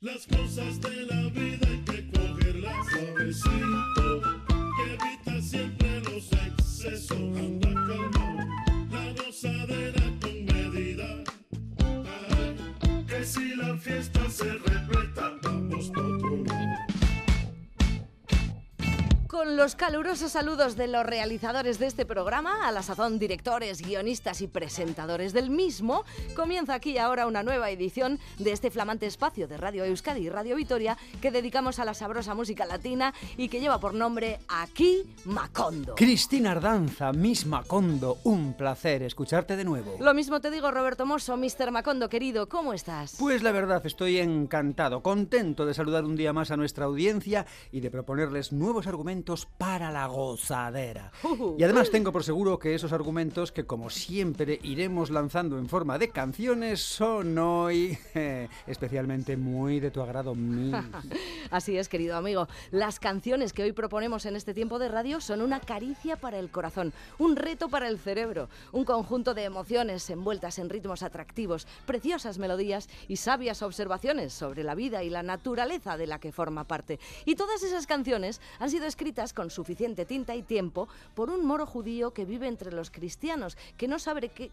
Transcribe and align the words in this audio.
Las 0.00 0.28
cosas 0.28 0.80
de 0.80 1.06
la 1.06 1.17
los 19.58 19.74
calurosos 19.74 20.30
saludos 20.30 20.76
de 20.76 20.86
los 20.86 21.04
realizadores 21.04 21.80
de 21.80 21.86
este 21.86 22.06
programa, 22.06 22.68
a 22.68 22.70
la 22.70 22.84
sazón 22.84 23.18
directores, 23.18 23.82
guionistas 23.82 24.40
y 24.40 24.46
presentadores 24.46 25.32
del 25.32 25.50
mismo, 25.50 26.04
comienza 26.36 26.74
aquí 26.74 26.96
ahora 26.96 27.26
una 27.26 27.42
nueva 27.42 27.68
edición 27.68 28.20
de 28.38 28.52
este 28.52 28.70
flamante 28.70 29.06
espacio 29.06 29.48
de 29.48 29.56
Radio 29.56 29.84
Euskadi 29.84 30.20
y 30.20 30.28
Radio 30.28 30.54
Vitoria 30.54 30.96
que 31.20 31.32
dedicamos 31.32 31.80
a 31.80 31.84
la 31.84 31.94
sabrosa 31.94 32.36
música 32.36 32.66
latina 32.66 33.12
y 33.36 33.48
que 33.48 33.58
lleva 33.58 33.80
por 33.80 33.94
nombre 33.94 34.38
Aquí 34.46 35.02
Macondo. 35.24 35.96
Cristina 35.96 36.52
Ardanza, 36.52 37.12
Miss 37.12 37.44
Macondo, 37.44 38.18
un 38.22 38.54
placer 38.54 39.02
escucharte 39.02 39.56
de 39.56 39.64
nuevo. 39.64 39.96
Lo 39.98 40.14
mismo 40.14 40.40
te 40.40 40.52
digo, 40.52 40.70
Roberto 40.70 41.04
Mosso, 41.04 41.36
Mr. 41.36 41.72
Macondo, 41.72 42.08
querido, 42.08 42.48
¿cómo 42.48 42.74
estás? 42.74 43.16
Pues 43.18 43.42
la 43.42 43.50
verdad 43.50 43.84
estoy 43.84 44.18
encantado, 44.18 45.02
contento 45.02 45.66
de 45.66 45.74
saludar 45.74 46.04
un 46.04 46.14
día 46.14 46.32
más 46.32 46.52
a 46.52 46.56
nuestra 46.56 46.84
audiencia 46.84 47.44
y 47.72 47.80
de 47.80 47.90
proponerles 47.90 48.52
nuevos 48.52 48.86
argumentos 48.86 49.47
para 49.58 49.90
la 49.90 50.06
gozadera. 50.06 51.10
Y 51.58 51.64
además 51.64 51.90
tengo 51.90 52.12
por 52.12 52.22
seguro 52.22 52.58
que 52.58 52.74
esos 52.74 52.92
argumentos 52.92 53.50
que 53.50 53.64
como 53.64 53.90
siempre 53.90 54.60
iremos 54.62 55.10
lanzando 55.10 55.58
en 55.58 55.68
forma 55.68 55.98
de 55.98 56.10
canciones 56.10 56.80
son 56.80 57.36
hoy 57.38 57.98
eh, 58.14 58.48
especialmente 58.66 59.36
muy 59.36 59.80
de 59.80 59.90
tu 59.90 60.00
agrado. 60.00 60.36
Así 61.50 61.76
es, 61.76 61.88
querido 61.88 62.16
amigo. 62.16 62.46
Las 62.70 63.00
canciones 63.00 63.52
que 63.52 63.64
hoy 63.64 63.72
proponemos 63.72 64.26
en 64.26 64.36
este 64.36 64.54
tiempo 64.54 64.78
de 64.78 64.88
radio 64.88 65.20
son 65.20 65.42
una 65.42 65.60
caricia 65.60 66.16
para 66.16 66.38
el 66.38 66.50
corazón, 66.50 66.92
un 67.18 67.34
reto 67.34 67.68
para 67.68 67.88
el 67.88 67.98
cerebro, 67.98 68.48
un 68.70 68.84
conjunto 68.84 69.34
de 69.34 69.44
emociones 69.44 70.08
envueltas 70.10 70.58
en 70.60 70.70
ritmos 70.70 71.02
atractivos, 71.02 71.66
preciosas 71.84 72.38
melodías 72.38 72.88
y 73.08 73.16
sabias 73.16 73.62
observaciones 73.62 74.32
sobre 74.32 74.62
la 74.62 74.76
vida 74.76 75.02
y 75.02 75.10
la 75.10 75.24
naturaleza 75.24 75.96
de 75.96 76.06
la 76.06 76.20
que 76.20 76.32
forma 76.32 76.64
parte. 76.64 77.00
Y 77.24 77.34
todas 77.34 77.62
esas 77.62 77.86
canciones 77.86 78.40
han 78.60 78.70
sido 78.70 78.86
escritas 78.86 79.32
con 79.38 79.50
suficiente 79.50 80.04
tinta 80.04 80.34
y 80.34 80.42
tiempo 80.42 80.88
por 81.14 81.30
un 81.30 81.46
moro 81.46 81.64
judío 81.64 82.10
que 82.10 82.24
vive 82.24 82.48
entre 82.48 82.72
los 82.72 82.90
cristianos, 82.90 83.56
que 83.76 83.86
no 83.86 84.00
sabe 84.00 84.30
qué... 84.30 84.50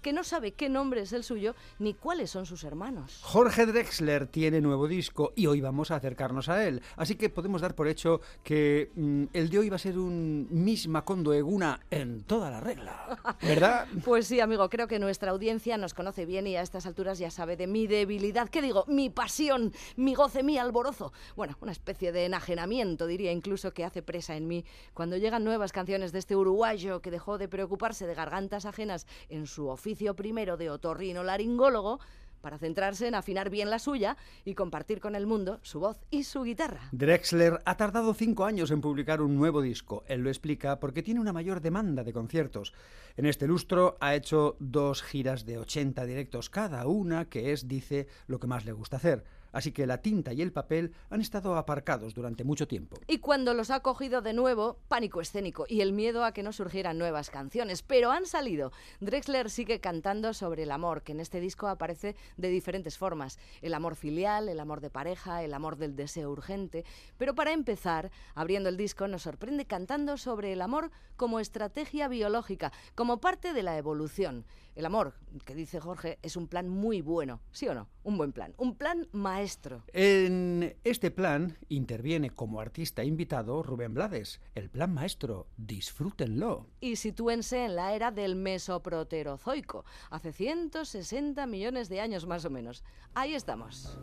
que 0.00 0.12
no 0.12 0.24
sabe 0.24 0.52
qué 0.52 0.68
nombre 0.68 1.02
es 1.02 1.12
el 1.12 1.24
suyo 1.24 1.54
ni 1.78 1.94
cuáles 1.94 2.30
son 2.30 2.46
sus 2.46 2.64
hermanos. 2.64 3.20
Jorge 3.22 3.66
Drexler 3.66 4.26
tiene 4.26 4.60
nuevo 4.60 4.88
disco 4.88 5.32
y 5.36 5.46
hoy 5.46 5.60
vamos 5.60 5.90
a 5.90 5.96
acercarnos 5.96 6.48
a 6.48 6.66
él. 6.66 6.82
Así 6.96 7.16
que 7.16 7.28
podemos 7.28 7.60
dar 7.60 7.74
por 7.74 7.88
hecho 7.88 8.20
que 8.42 8.90
mm, 8.94 9.24
el 9.32 9.50
de 9.50 9.58
hoy 9.58 9.68
va 9.68 9.76
a 9.76 9.78
ser 9.78 9.98
un 9.98 10.48
misma 10.50 11.04
Condo 11.04 11.32
Eguna 11.32 11.80
en 11.90 12.22
toda 12.22 12.50
la 12.50 12.60
regla. 12.60 13.18
¿Verdad? 13.42 13.86
pues 14.04 14.26
sí, 14.26 14.40
amigo, 14.40 14.68
creo 14.70 14.88
que 14.88 14.98
nuestra 14.98 15.30
audiencia 15.30 15.76
nos 15.76 15.94
conoce 15.94 16.26
bien 16.26 16.46
y 16.46 16.56
a 16.56 16.62
estas 16.62 16.86
alturas 16.86 17.18
ya 17.18 17.30
sabe 17.30 17.56
de 17.56 17.66
mi 17.66 17.86
debilidad. 17.86 18.48
¿Qué 18.48 18.62
digo? 18.62 18.84
Mi 18.88 19.10
pasión, 19.10 19.72
mi 19.96 20.14
goce, 20.14 20.42
mi 20.42 20.58
alborozo. 20.58 21.12
Bueno, 21.36 21.56
una 21.60 21.72
especie 21.72 22.12
de 22.12 22.24
enajenamiento, 22.24 23.06
diría 23.06 23.32
incluso, 23.32 23.72
que 23.72 23.84
hace 23.84 24.02
presa 24.02 24.36
en 24.36 24.46
mí 24.46 24.64
cuando 24.94 25.16
llegan 25.16 25.44
nuevas 25.44 25.72
canciones 25.72 26.12
de 26.12 26.18
este 26.18 26.36
uruguayo 26.36 27.00
que 27.02 27.10
dejó 27.10 27.38
de 27.38 27.48
preocuparse 27.48 28.06
de 28.06 28.14
gargantas 28.14 28.64
ajenas 28.64 29.06
en 29.28 29.46
su 29.46 29.68
oficio 29.68 29.89
primero 30.14 30.56
de 30.56 30.70
otorrino 30.70 31.22
laringólogo 31.22 32.00
para 32.40 32.58
centrarse 32.58 33.06
en 33.06 33.14
afinar 33.14 33.50
bien 33.50 33.70
la 33.70 33.78
suya 33.78 34.16
y 34.44 34.54
compartir 34.54 35.00
con 35.00 35.14
el 35.14 35.26
mundo 35.26 35.60
su 35.62 35.80
voz 35.80 35.98
y 36.10 36.24
su 36.24 36.42
guitarra. 36.42 36.88
Drexler 36.92 37.60
ha 37.64 37.76
tardado 37.76 38.14
cinco 38.14 38.44
años 38.44 38.70
en 38.70 38.80
publicar 38.80 39.20
un 39.20 39.36
nuevo 39.36 39.60
disco. 39.60 40.04
Él 40.06 40.22
lo 40.22 40.30
explica 40.30 40.80
porque 40.80 41.02
tiene 41.02 41.20
una 41.20 41.32
mayor 41.32 41.60
demanda 41.60 42.02
de 42.02 42.12
conciertos. 42.12 42.72
En 43.16 43.26
este 43.26 43.46
lustro 43.46 43.96
ha 44.00 44.14
hecho 44.14 44.56
dos 44.58 45.02
giras 45.02 45.44
de 45.44 45.58
80 45.58 46.06
directos 46.06 46.48
cada 46.48 46.86
una, 46.86 47.26
que 47.26 47.52
es, 47.52 47.68
dice, 47.68 48.06
lo 48.26 48.38
que 48.38 48.46
más 48.46 48.64
le 48.64 48.72
gusta 48.72 48.96
hacer 48.96 49.24
así 49.52 49.72
que 49.72 49.86
la 49.86 50.02
tinta 50.02 50.32
y 50.32 50.42
el 50.42 50.52
papel 50.52 50.92
han 51.10 51.20
estado 51.20 51.56
aparcados 51.56 52.14
durante 52.14 52.44
mucho 52.44 52.68
tiempo. 52.68 52.96
Y 53.06 53.18
cuando 53.18 53.54
los 53.54 53.70
ha 53.70 53.80
cogido 53.80 54.22
de 54.22 54.32
nuevo, 54.32 54.78
pánico 54.88 55.20
escénico 55.20 55.66
y 55.68 55.80
el 55.80 55.92
miedo 55.92 56.24
a 56.24 56.32
que 56.32 56.42
no 56.42 56.52
surgieran 56.52 56.98
nuevas 56.98 57.30
canciones, 57.30 57.82
pero 57.82 58.10
han 58.10 58.26
salido. 58.26 58.72
Drexler 59.00 59.50
sigue 59.50 59.80
cantando 59.80 60.34
sobre 60.34 60.64
el 60.64 60.70
amor, 60.70 61.02
que 61.02 61.12
en 61.12 61.20
este 61.20 61.40
disco 61.40 61.68
aparece 61.68 62.16
de 62.36 62.48
diferentes 62.48 62.98
formas, 62.98 63.38
el 63.62 63.74
amor 63.74 63.96
filial, 63.96 64.48
el 64.48 64.60
amor 64.60 64.80
de 64.80 64.90
pareja, 64.90 65.42
el 65.42 65.54
amor 65.54 65.76
del 65.76 65.96
deseo 65.96 66.30
urgente, 66.30 66.84
pero 67.16 67.34
para 67.34 67.52
empezar, 67.52 68.10
abriendo 68.34 68.68
el 68.68 68.76
disco 68.76 69.08
nos 69.08 69.22
sorprende 69.22 69.66
cantando 69.66 70.16
sobre 70.16 70.52
el 70.52 70.62
amor 70.62 70.90
como 71.16 71.40
estrategia 71.40 72.08
biológica, 72.08 72.72
como 72.94 73.20
parte 73.20 73.52
de 73.52 73.62
la 73.62 73.76
evolución. 73.76 74.44
El 74.76 74.86
amor, 74.86 75.14
que 75.44 75.54
dice 75.54 75.80
Jorge, 75.80 76.18
es 76.22 76.36
un 76.36 76.46
plan 76.46 76.68
muy 76.68 77.02
bueno, 77.02 77.40
¿sí 77.50 77.66
o 77.68 77.74
no? 77.74 77.88
Un 78.04 78.16
buen 78.16 78.32
plan, 78.32 78.54
un 78.56 78.76
plan 78.76 79.08
maestro. 79.12 79.82
En 79.92 80.76
este 80.84 81.10
plan 81.10 81.58
interviene 81.68 82.30
como 82.30 82.60
artista 82.60 83.04
invitado 83.04 83.62
Rubén 83.62 83.94
Blades. 83.94 84.40
El 84.54 84.70
plan 84.70 84.94
maestro, 84.94 85.48
disfrútenlo. 85.56 86.68
Y 86.80 86.96
sitúense 86.96 87.64
en 87.64 87.76
la 87.76 87.94
era 87.94 88.10
del 88.10 88.36
mesoproterozoico, 88.36 89.84
hace 90.08 90.32
160 90.32 91.46
millones 91.46 91.88
de 91.88 92.00
años 92.00 92.26
más 92.26 92.44
o 92.44 92.50
menos. 92.50 92.84
Ahí 93.14 93.34
estamos. 93.34 93.98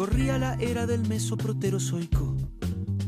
Corría 0.00 0.38
la 0.38 0.54
era 0.54 0.86
del 0.86 1.06
mesoproterozoico, 1.06 2.34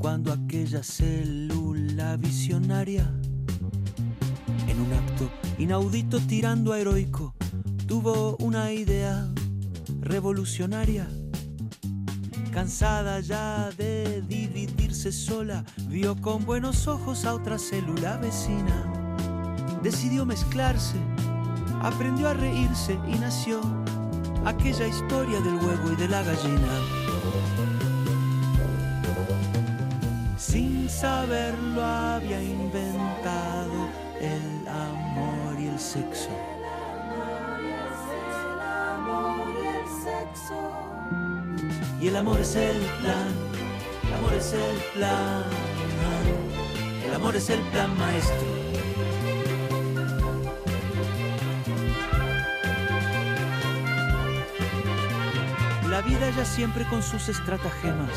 cuando 0.03 0.33
aquella 0.33 0.83
célula 0.83 2.17
visionaria, 2.17 3.09
en 4.67 4.81
un 4.81 4.93
acto 4.93 5.31
inaudito 5.59 6.19
tirando 6.19 6.73
a 6.73 6.81
heroico, 6.81 7.33
tuvo 7.87 8.37
una 8.39 8.73
idea 8.73 9.29
revolucionaria. 10.01 11.09
Cansada 12.51 13.21
ya 13.21 13.71
de 13.79 14.23
dividirse 14.23 15.13
sola, 15.13 15.65
vio 15.87 16.21
con 16.21 16.45
buenos 16.45 16.89
ojos 16.89 17.25
a 17.25 17.35
otra 17.35 17.57
célula 17.57 18.17
vecina. 18.17 18.93
Decidió 19.85 20.27
mezclarse, 20.27 20.97
aprendió 21.81 22.29
a 22.29 22.35
reírse 22.35 22.99
y 23.07 23.21
nació 23.21 23.61
aquella 24.45 24.89
historia 24.89 25.41
del 25.43 25.55
huevo 25.55 25.93
y 25.93 25.97
de 25.97 26.09
la 26.09 26.25
gallina. 26.25 27.02
Saberlo 31.03 31.85
había 31.85 32.41
inventado 32.41 33.89
el 34.21 34.69
amor 34.69 35.59
y 35.59 35.67
el 35.67 35.79
sexo. 35.81 36.31
Y 42.01 42.07
el 42.07 42.17
amor 42.17 42.39
es 42.39 42.55
el 42.55 42.79
plan, 43.01 43.31
el 44.07 44.15
amor 44.15 44.33
es 44.35 44.53
el 44.53 44.77
plan, 44.95 45.43
el 47.05 47.15
amor 47.15 47.35
es 47.35 47.51
el 47.51 47.61
plan 47.73 47.99
maestro. 47.99 48.47
La 55.91 56.01
vida 56.03 56.31
ya 56.37 56.45
siempre 56.45 56.85
con 56.85 57.03
sus 57.03 57.29
estratagemas, 57.29 58.17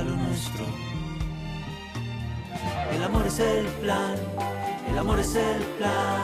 Nuestro. 0.00 0.64
El 2.92 3.02
amor 3.04 3.26
es 3.26 3.38
el 3.38 3.66
plan, 3.66 4.14
el 4.90 4.98
amor 4.98 5.20
es 5.20 5.34
el 5.34 5.62
plan, 5.78 6.20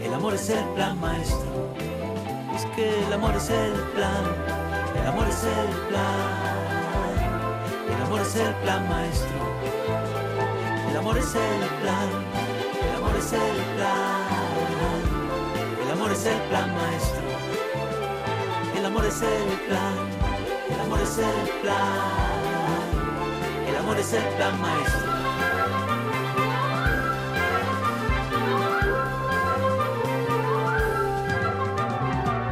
el 0.00 0.14
amor 0.14 0.34
es 0.34 0.48
el 0.48 0.64
plan 0.74 1.00
maestro. 1.00 1.74
Es 2.54 2.64
que 2.76 3.04
el 3.04 3.12
amor 3.12 3.34
es 3.34 3.50
el 3.50 3.72
plan, 3.94 4.24
el 5.00 5.06
amor 5.08 5.26
es 5.28 5.42
el 5.42 5.68
plan, 5.88 6.30
el 7.88 8.02
amor 8.02 8.20
es 8.20 8.36
el 8.36 8.54
plan 8.54 8.88
maestro. 8.88 9.44
El 10.88 10.96
amor 10.96 11.18
es 11.18 11.34
el 11.34 11.68
plan, 11.82 12.08
el 12.80 12.96
amor 12.96 13.16
es 13.18 13.32
el 13.32 13.56
plan. 13.74 14.14
El 15.82 15.90
amor 15.90 16.12
es 16.12 16.26
el 16.26 16.40
plan 16.42 16.74
maestro. 16.74 17.22
El 18.76 18.86
amor 18.86 19.04
es 19.04 19.22
el 19.22 19.60
plan. 19.68 20.33
Amor 20.94 21.06
es 21.06 21.18
el 21.18 21.48
plan. 21.60 22.00
El 23.68 23.76
amor 23.76 23.98
es 23.98 24.12
el 24.12 24.22
plan 24.36 24.60
maestro. 24.60 25.12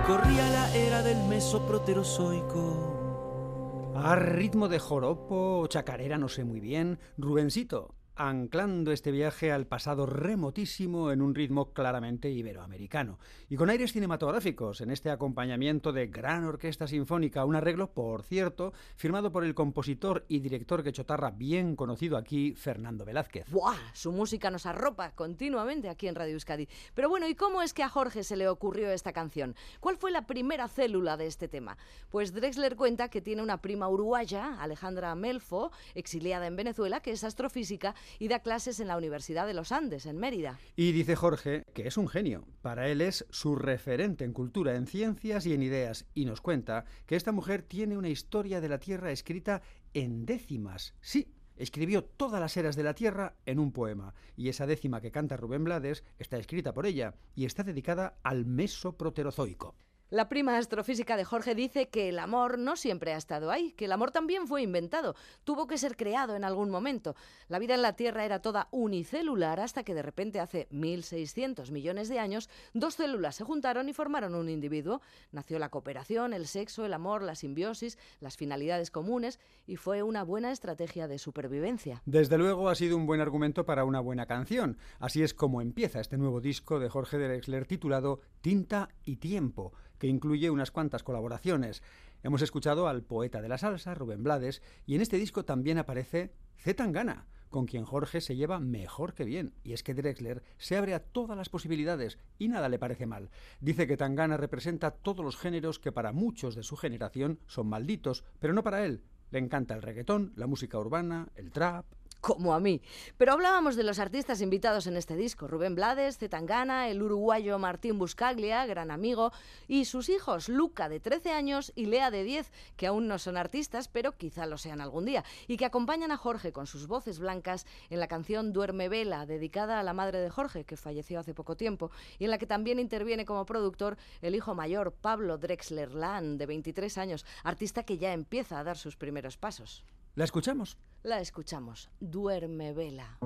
Corría 0.09 0.51
la 0.51 0.75
era 0.75 1.05
del 1.05 1.23
mesoproterozoico. 1.29 3.93
A 3.95 4.17
ritmo 4.17 4.67
de 4.67 4.81
joropo 4.81 5.61
o 5.61 5.69
chacarera, 5.69 6.19
no 6.19 6.29
sé 6.29 6.43
muy 6.43 6.59
bien, 6.59 6.99
Rubencito, 7.17 7.95
anclando 8.15 8.93
este 8.93 9.11
viaje 9.11 9.53
al 9.53 9.67
pasado 9.67 10.07
remotísimo 10.07 11.11
en 11.11 11.23
un 11.23 11.35
ritmo 11.35 11.73
claramente 11.73 12.31
iberoamericano 12.31 13.19
y 13.49 13.57
con 13.57 13.71
aires 13.71 13.93
cinematográficos 13.93 14.81
en 14.81 14.91
este 14.91 15.11
acompañamiento 15.11 15.93
de 15.93 16.07
gran 16.09 16.45
orquesta 16.45 16.87
sinfónica, 16.87 17.45
un 17.45 17.57
arreglo, 17.57 17.93
por 17.93 18.23
cierto, 18.23 18.73
firmado 18.97 19.33
por 19.33 19.45
el 19.45 19.55
compositor 19.55 20.25
y 20.29 20.41
director 20.41 20.83
quechotarra 20.83 21.31
bien 21.31 21.77
conocido 21.77 22.17
aquí, 22.17 22.55
Fernando 22.55 23.05
Velázquez. 23.05 23.51
¡Buah! 23.51 23.77
Su 23.95 24.13
música 24.13 24.51
nos 24.51 24.67
arropa 24.67 25.13
continuamente 25.13 25.89
aquí 25.89 26.09
en 26.09 26.15
Radio 26.15 26.35
Euskadi. 26.35 26.69
Pero 26.95 27.09
bueno, 27.09 27.29
¿y 27.29 27.35
cómo 27.35 27.63
es 27.63 27.73
que 27.73 27.83
a 27.83 27.89
Jorge 27.89 28.25
se 28.25 28.37
le 28.37 28.49
ocurrió 28.49 28.91
esta 28.91 29.13
canción? 29.13 29.55
¿Cuál 29.81 29.97
fue 29.97 30.11
la 30.11 30.27
primera 30.27 30.69
célula 30.69 31.17
de 31.17 31.27
este 31.27 31.49
tema? 31.49 31.77
Pues 32.11 32.33
Drexler 32.33 32.77
cuenta 32.77 33.09
que 33.09 33.21
tiene 33.21 33.43
una 33.43 33.61
prima 33.63 33.89
uruguaya, 33.89 34.61
Alejandra 34.61 35.15
Melfo, 35.15 35.73
exiliada 35.95 36.47
en 36.47 36.57
Venezuela, 36.57 37.01
que 37.01 37.13
es 37.13 37.25
astrofísica 37.25 37.95
y 38.19 38.29
da 38.29 38.41
clases 38.41 38.81
en 38.81 38.89
la 38.89 38.97
Universidad 38.97 39.47
de 39.47 39.55
los 39.55 39.73
Andes, 39.73 40.07
en 40.07 40.19
Mérida. 40.19 40.59
Y 40.77 40.93
dice 40.93 41.17
Jorge 41.17 41.65
que 41.75 41.87
es 41.87 41.97
un 41.97 42.09
genio. 42.09 42.47
Para 42.61 42.89
él 42.89 43.01
es 43.01 43.27
su 43.31 43.57
referente 43.57 44.25
en 44.25 44.33
cultura, 44.33 44.75
en 44.75 44.87
ciencias 44.87 45.47
y 45.47 45.55
en 45.55 45.63
ideas. 45.63 46.07
Y 46.15 46.25
nos 46.25 46.41
cuenta 46.41 46.85
que 47.07 47.17
esta 47.17 47.33
mujer 47.33 47.63
tiene 47.63 47.97
una 47.97 48.09
historia 48.09 48.61
de 48.61 48.69
la 48.69 48.79
Tierra 48.79 49.13
escrita 49.13 49.63
en 49.95 50.27
décimas. 50.27 50.95
Sí, 51.01 51.33
escribió 51.57 52.05
todas 52.05 52.41
las 52.41 52.57
eras 52.57 52.77
de 52.77 52.83
la 52.83 52.95
Tierra 52.95 53.37
en 53.47 53.59
un 53.59 53.73
poema. 53.73 54.15
Y 54.37 54.49
esa 54.49 54.67
décima 54.67 55.01
que 55.01 55.13
canta 55.13 55.37
Rubén 55.37 55.65
Blades 55.65 56.05
está 56.19 56.39
escrita 56.39 56.73
por 56.73 56.87
ella 56.87 57.15
y 57.35 57.45
está 57.45 57.63
dedicada 57.63 58.19
al 58.23 58.45
mesoproterozoico. 58.45 59.77
La 60.13 60.29
prima 60.29 60.59
astrofísica 60.59 61.17
de 61.17 61.25
Jorge 61.25 61.55
dice 61.55 61.89
que 61.89 62.11
el 62.11 62.19
amor 62.19 62.59
no 62.59 62.77
siempre 62.77 63.15
ha 63.15 63.17
estado 63.17 63.51
ahí, 63.51 63.73
que 63.73 63.87
el 63.87 63.93
amor 63.93 64.11
también 64.11 64.47
fue 64.47 64.61
inventado, 64.61 65.17
tuvo 65.43 65.67
que 65.67 65.79
ser 65.79 65.97
creado 65.97 66.37
en 66.37 66.45
algún 66.45 66.69
momento. 66.69 67.17
La 67.49 67.59
vida 67.59 67.73
en 67.75 67.81
la 67.81 67.97
Tierra 67.97 68.27
era 68.27 68.43
toda 68.43 68.69
unicelular 68.73 69.59
hasta 69.59 69.85
que 69.85 69.95
de 69.95 70.03
repente 70.03 70.39
hace 70.39 70.69
1.600 70.69 71.71
millones 71.71 72.11
de 72.11 72.19
años 72.19 72.51
dos 72.75 72.97
células 72.97 73.37
se 73.37 73.45
juntaron 73.45 73.89
y 73.89 73.95
formaron 73.95 74.35
un 74.35 74.51
individuo. 74.51 75.01
Nació 75.31 75.59
la 75.59 75.71
cooperación, 75.71 76.35
el 76.35 76.47
sexo, 76.47 76.85
el 76.85 76.93
amor, 76.93 77.23
la 77.23 77.35
simbiosis, 77.35 77.97
las 78.21 78.37
finalidades 78.37 78.91
comunes 78.91 79.41
y 79.67 79.77
fue 79.77 80.03
una 80.03 80.25
buena 80.25 80.53
estrategia 80.53 81.09
de 81.09 81.17
supervivencia. 81.17 82.03
Desde 82.05 82.37
luego 82.37 82.69
ha 82.69 82.75
sido 82.75 82.99
un 82.99 83.07
buen 83.07 83.23
argumento 83.23 83.65
para 83.65 83.87
una 83.87 84.01
buena 84.01 84.27
canción. 84.27 84.77
Así 84.99 85.23
es 85.23 85.33
como 85.33 85.63
empieza 85.63 86.01
este 86.01 86.19
nuevo 86.19 86.43
disco 86.43 86.81
de 86.81 86.91
Jorge 86.91 87.17
Drexler 87.17 87.65
titulado 87.65 88.21
Tinta 88.43 88.91
y 89.07 89.17
Tiempo 89.17 89.73
que 90.03 90.09
incluye 90.09 90.51
unas 90.51 90.73
cuantas 90.73 91.05
colaboraciones. 91.05 91.81
Hemos 92.25 92.43
escuchado 92.43 92.89
al 92.89 93.05
poeta 93.05 93.41
de 93.41 93.49
la 93.49 93.57
salsa, 93.57 93.95
Rubén 93.95 94.25
Blades, 94.25 94.61
y 94.85 94.97
en 94.97 95.01
este 95.01 95.17
disco 95.17 95.45
también 95.45 95.79
aparece 95.79 96.33
Z 96.57 96.75
Tangana, 96.75 97.29
con 97.51 97.67
quien 97.67 97.85
Jorge 97.85 98.21
se 98.21 98.35
lleva 98.35 98.59
mejor 98.59 99.15
que 99.15 99.25
bien. 99.25 99.55
Y 99.63 99.75
es 99.75 99.85
que 99.85 99.95
Drexler 99.95 100.43
se 100.59 100.77
abre 100.77 100.95
a 100.95 101.05
todas 101.05 101.37
las 101.37 101.49
posibilidades 101.49 102.19
y 102.37 102.49
nada 102.49 102.69
le 102.69 102.81
parece 102.81 103.07
mal. 103.07 103.31
Dice 103.61 103.87
que 103.87 103.97
Tangana 103.97 104.37
representa 104.37 104.91
todos 104.91 105.25
los 105.25 105.37
géneros 105.37 105.79
que 105.79 105.93
para 105.93 106.11
muchos 106.11 106.57
de 106.57 106.65
su 106.65 106.75
generación 106.77 107.39
son 107.47 107.69
malditos, 107.69 108.25
pero 108.41 108.55
no 108.55 108.65
para 108.65 108.85
él. 108.85 109.05
Le 109.31 109.39
encanta 109.39 109.75
el 109.75 109.83
reggaetón, 109.83 110.33
la 110.35 110.49
música 110.49 110.81
urbana, 110.81 111.29
el 111.37 111.53
trap, 111.53 111.87
como 112.23 112.55
a 112.55 112.61
mí. 112.61 112.81
Pero 113.19 113.33
hablábamos 113.33 113.75
de 113.75 113.83
los 113.83 113.99
artistas 113.99 114.41
invitados 114.41 114.87
en 114.87 114.97
este 114.97 115.17
disco, 115.17 115.49
Rubén 115.49 115.75
Blades, 115.75 116.19
Zetangana, 116.19 116.89
el 116.89 117.03
uruguayo 117.03 117.59
Martín 117.59 117.99
Buscaglia, 117.99 118.65
gran 118.65 118.93
amigo, 118.93 119.33
y 119.67 119.87
sus 119.87 120.09
hijos, 120.09 120.49
Luca 120.49 120.89
de 120.89 121.01
13 121.01 121.33
años 121.33 121.73
y 121.75 121.87
Lea 121.87 122.13
de 122.13 122.23
10, 122.23 122.53
que 122.77 122.87
aún 122.87 123.09
no 123.09 123.19
son 123.19 123.37
artistas, 123.37 123.89
pero 123.89 124.17
quizá 124.17 124.47
lo 124.47 124.57
sean 124.57 124.81
algún 124.81 125.05
día, 125.05 125.25
y 125.49 125.57
que 125.57 125.65
acompañan 125.65 126.13
a 126.13 126.17
Jorge 126.17 126.53
con 126.53 126.69
sus 126.69 126.87
voces 126.87 127.19
blancas 127.19 127.67
en 127.91 127.99
la 127.99 128.07
canción 128.07 128.53
Duerme 128.53 128.89
Vela, 128.89 129.27
dedicada 129.27 129.81
a 129.81 129.83
la 129.83 129.93
madre 129.93 130.21
de 130.21 130.31
Jorge, 130.31 130.65
que 130.65 130.77
falleció 130.77 131.19
hace 131.19 131.35
poco 131.35 131.57
tiempo, 131.57 131.91
y 132.21 132.25
en 132.25 132.31
la 132.31 132.39
que 132.39 132.47
también 132.47 132.79
interviene 132.79 133.25
como 133.25 133.45
productor 133.47 133.99
el 134.21 134.37
hijo 134.37 134.55
mayor, 134.55 134.93
Pablo 134.93 135.39
Drexler 135.39 135.93
Lan, 135.93 136.39
de 136.39 136.47
23 136.47 136.99
años, 136.99 137.27
artista 137.43 137.83
que 137.83 137.99
ya 137.99 138.13
empieza 138.13 138.61
a 138.61 138.65
dar 138.65 138.79
sus 138.79 138.95
primeros 138.95 139.37
pasos. 139.37 139.85
¿La 140.15 140.25
escuchamos? 140.25 140.77
La 141.05 141.21
escuchamos. 141.21 141.89
Duerme 141.99 142.75
vela. 142.75 143.19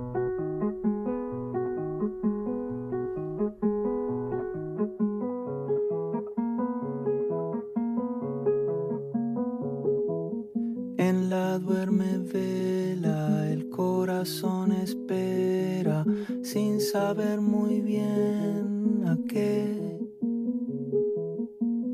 En 10.97 11.29
la 11.29 11.59
duerme 11.59 12.19
vela 12.19 13.51
el 13.51 13.69
corazón 13.69 14.71
espera 14.71 16.05
sin 16.43 16.81
saber 16.81 17.41
muy 17.41 17.81
bien 17.81 19.03
a 19.09 19.19
qué. 19.29 19.99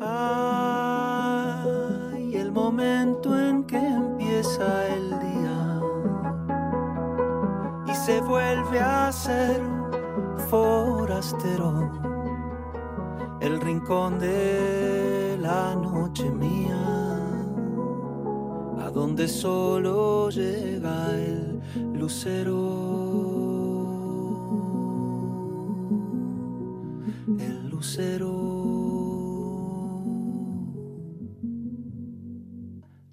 Ay, 0.00 2.36
el 2.36 2.52
momento 2.52 3.36
en 3.38 3.64
que 3.64 3.78
empieza 3.78 4.86
el 4.94 5.10
día 5.10 5.80
y 7.86 7.94
se 7.94 8.20
vuelve 8.20 8.80
a 8.80 9.10
ser 9.12 9.62
forastero, 10.48 11.90
el 13.40 13.60
rincón 13.60 14.18
de 14.18 15.36
la 15.40 15.74
noche 15.74 16.30
mía, 16.30 16.65
donde 18.96 19.28
solo 19.28 20.30
llega 20.30 21.14
el 21.14 21.60
lucero, 21.92 22.56
el 27.38 27.68
lucero. 27.68 28.32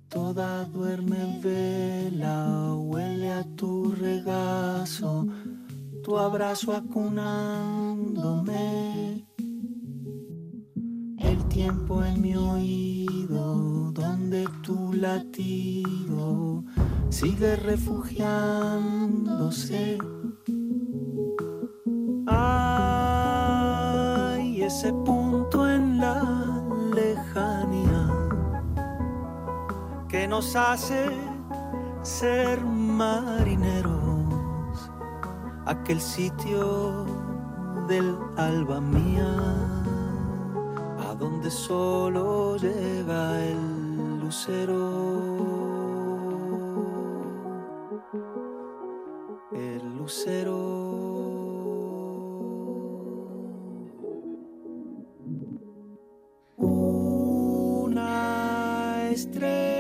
Toda 0.08 0.64
duerme 0.64 1.42
vela, 1.44 2.74
huele 2.78 3.34
a 3.34 3.44
tu 3.58 3.92
regazo, 3.92 5.28
tu 6.02 6.18
abrazo 6.18 6.72
acunándome. 6.72 9.28
El 11.20 11.44
tiempo 11.50 12.06
en 12.06 12.22
mi 12.22 12.38
oído, 12.38 13.92
donde 13.92 14.48
tu 14.62 14.94
latido 14.94 15.73
sigue 17.14 17.56
refugiándose. 17.58 20.00
Hay 22.26 24.64
ese 24.64 24.92
punto 25.06 25.70
en 25.70 26.00
la 26.00 26.24
lejanía 26.96 28.10
que 30.10 30.28
nos 30.28 30.56
hace 30.56 31.12
ser 32.02 32.60
marineros, 32.62 33.94
aquel 35.68 36.02
sitio 36.02 37.06
del 37.88 38.18
alba 38.38 38.82
mía, 38.82 39.36
a 41.08 41.14
donde 41.14 41.52
solo 41.52 42.58
llega 42.58 43.40
el 43.46 44.20
lucero. 44.20 45.43
Lucero. 50.04 50.60
Una 57.78 59.10
estrella 59.12 59.73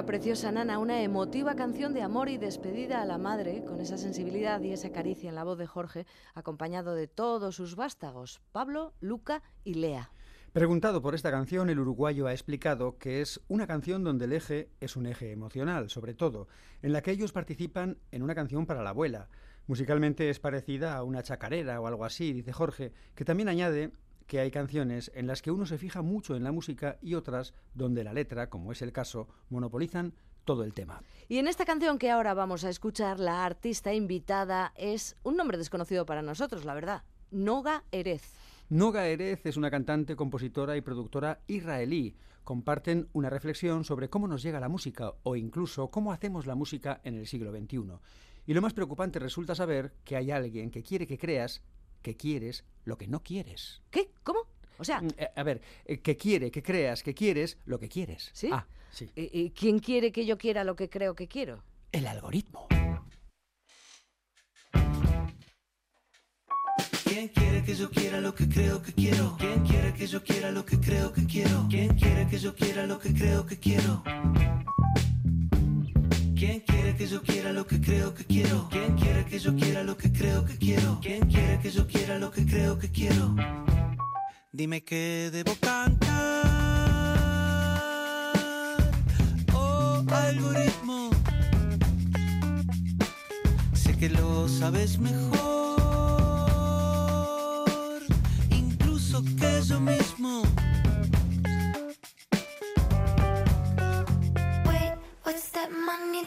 Una 0.00 0.06
preciosa 0.06 0.50
nana, 0.50 0.78
una 0.78 1.02
emotiva 1.02 1.54
canción 1.56 1.92
de 1.92 2.00
amor 2.00 2.30
y 2.30 2.38
despedida 2.38 3.02
a 3.02 3.04
la 3.04 3.18
madre, 3.18 3.62
con 3.66 3.82
esa 3.82 3.98
sensibilidad 3.98 4.58
y 4.62 4.72
esa 4.72 4.92
caricia 4.92 5.28
en 5.28 5.34
la 5.34 5.44
voz 5.44 5.58
de 5.58 5.66
Jorge, 5.66 6.06
acompañado 6.32 6.94
de 6.94 7.06
todos 7.06 7.56
sus 7.56 7.76
vástagos, 7.76 8.40
Pablo, 8.50 8.94
Luca 9.00 9.42
y 9.62 9.74
Lea. 9.74 10.10
Preguntado 10.54 11.02
por 11.02 11.14
esta 11.14 11.30
canción, 11.30 11.68
el 11.68 11.80
uruguayo 11.80 12.28
ha 12.28 12.32
explicado 12.32 12.96
que 12.96 13.20
es 13.20 13.42
una 13.46 13.66
canción 13.66 14.02
donde 14.02 14.24
el 14.24 14.32
eje 14.32 14.70
es 14.80 14.96
un 14.96 15.04
eje 15.04 15.32
emocional, 15.32 15.90
sobre 15.90 16.14
todo, 16.14 16.48
en 16.80 16.94
la 16.94 17.02
que 17.02 17.10
ellos 17.10 17.32
participan 17.32 17.98
en 18.10 18.22
una 18.22 18.34
canción 18.34 18.64
para 18.64 18.82
la 18.82 18.90
abuela. 18.90 19.28
Musicalmente 19.66 20.30
es 20.30 20.40
parecida 20.40 20.96
a 20.96 21.02
una 21.02 21.22
chacarera 21.22 21.78
o 21.78 21.86
algo 21.86 22.06
así, 22.06 22.32
dice 22.32 22.54
Jorge, 22.54 22.94
que 23.14 23.26
también 23.26 23.50
añade 23.50 23.92
que 24.30 24.38
hay 24.38 24.52
canciones 24.52 25.10
en 25.16 25.26
las 25.26 25.42
que 25.42 25.50
uno 25.50 25.66
se 25.66 25.76
fija 25.76 26.02
mucho 26.02 26.36
en 26.36 26.44
la 26.44 26.52
música 26.52 26.98
y 27.02 27.16
otras 27.16 27.52
donde 27.74 28.04
la 28.04 28.12
letra, 28.12 28.48
como 28.48 28.70
es 28.70 28.80
el 28.80 28.92
caso, 28.92 29.26
monopolizan 29.48 30.14
todo 30.44 30.62
el 30.62 30.72
tema. 30.72 31.02
Y 31.28 31.38
en 31.38 31.48
esta 31.48 31.64
canción 31.64 31.98
que 31.98 32.12
ahora 32.12 32.32
vamos 32.32 32.62
a 32.62 32.70
escuchar, 32.70 33.18
la 33.18 33.44
artista 33.44 33.92
invitada 33.92 34.72
es 34.76 35.16
un 35.24 35.36
nombre 35.36 35.58
desconocido 35.58 36.06
para 36.06 36.22
nosotros, 36.22 36.64
la 36.64 36.74
verdad, 36.74 37.02
Noga 37.32 37.82
Erez. 37.90 38.22
Noga 38.68 39.08
Erez 39.08 39.44
es 39.46 39.56
una 39.56 39.68
cantante, 39.68 40.14
compositora 40.14 40.76
y 40.76 40.80
productora 40.80 41.40
israelí. 41.48 42.14
Comparten 42.44 43.08
una 43.12 43.30
reflexión 43.30 43.82
sobre 43.82 44.10
cómo 44.10 44.28
nos 44.28 44.44
llega 44.44 44.60
la 44.60 44.68
música 44.68 45.12
o 45.24 45.34
incluso 45.34 45.90
cómo 45.90 46.12
hacemos 46.12 46.46
la 46.46 46.54
música 46.54 47.00
en 47.02 47.16
el 47.16 47.26
siglo 47.26 47.50
XXI. 47.50 47.98
Y 48.46 48.54
lo 48.54 48.62
más 48.62 48.74
preocupante 48.74 49.18
resulta 49.18 49.56
saber 49.56 49.92
que 50.04 50.14
hay 50.14 50.30
alguien 50.30 50.70
que 50.70 50.84
quiere 50.84 51.08
que 51.08 51.18
creas 51.18 51.64
que 52.02 52.16
quieres 52.16 52.64
lo 52.84 52.96
que 52.98 53.06
no 53.06 53.22
quieres. 53.22 53.82
¿Qué? 53.90 54.10
¿Cómo? 54.22 54.40
O 54.78 54.84
sea, 54.84 55.00
Mm, 55.02 55.08
eh, 55.18 55.28
A 55.36 55.42
ver, 55.42 55.60
eh, 55.84 55.98
que 55.98 56.16
quiere 56.16 56.50
que 56.50 56.62
creas 56.62 57.02
que 57.02 57.14
quieres 57.14 57.58
lo 57.66 57.78
que 57.78 57.88
quieres. 57.88 58.30
¿Sí? 58.32 58.48
Ah, 58.52 58.66
sí. 58.90 59.10
¿y- 59.14 59.40
y 59.40 59.50
¿quién 59.50 59.78
quiere 59.78 60.10
que 60.12 60.24
yo 60.24 60.38
quiera 60.38 60.64
lo 60.64 60.74
que 60.76 60.88
creo 60.88 61.14
que 61.14 61.28
quiero? 61.28 61.62
El 61.92 62.06
algoritmo. 62.06 62.66
¿Quién 67.04 67.28
quiere 67.28 67.62
que 67.64 67.74
yo 67.74 67.90
quiera 67.90 68.20
lo 68.20 68.34
que 68.34 68.48
creo 68.48 68.80
que 68.82 68.92
quiero? 68.92 69.36
¿Quién 69.38 69.64
quiere 69.66 69.92
que 69.94 70.06
yo 70.06 70.22
quiera 70.22 70.50
lo 70.50 70.64
que 70.64 70.78
creo 70.80 71.12
que 71.12 71.26
quiero? 71.26 71.66
¿Quién 71.68 71.94
quiere 71.96 72.26
que 72.28 72.38
yo 72.38 72.54
quiera 72.54 72.86
lo 72.86 72.98
que 72.98 73.12
creo 73.12 73.44
que 73.46 73.58
quiero? 73.58 74.02
¿Quién 76.40 76.60
quiere 76.60 76.96
que 76.96 77.06
yo 77.06 77.20
quiera 77.20 77.52
lo 77.52 77.66
que 77.66 77.78
creo 77.78 78.14
que 78.14 78.24
quiero? 78.24 78.66
¿Quién 78.70 78.96
quiere 78.96 79.26
que 79.26 79.38
yo 79.38 79.54
quiera 79.54 79.82
lo 79.82 79.94
que 79.94 80.10
creo 80.10 80.42
que 80.46 80.56
quiero? 80.56 80.98
¿Quién 81.02 81.28
quiere 81.28 81.58
que 81.60 81.70
yo 81.70 81.86
quiera 81.86 82.18
lo 82.18 82.30
que 82.30 82.46
creo 82.46 82.78
que 82.78 82.90
quiero? 82.90 83.36
Dime 84.50 84.82
que 84.82 85.28
debo 85.30 85.54
cantar. 85.60 86.08
Oh, 89.52 90.02
algoritmo. 90.08 91.10
Sé 93.74 93.98
que 93.98 94.08
lo 94.08 94.48
sabes 94.48 94.98
mejor. 94.98 95.36
Incluso 98.48 99.22
que 99.38 99.60
yo 99.68 99.78
mismo. 99.78 100.42
Money 105.70 106.24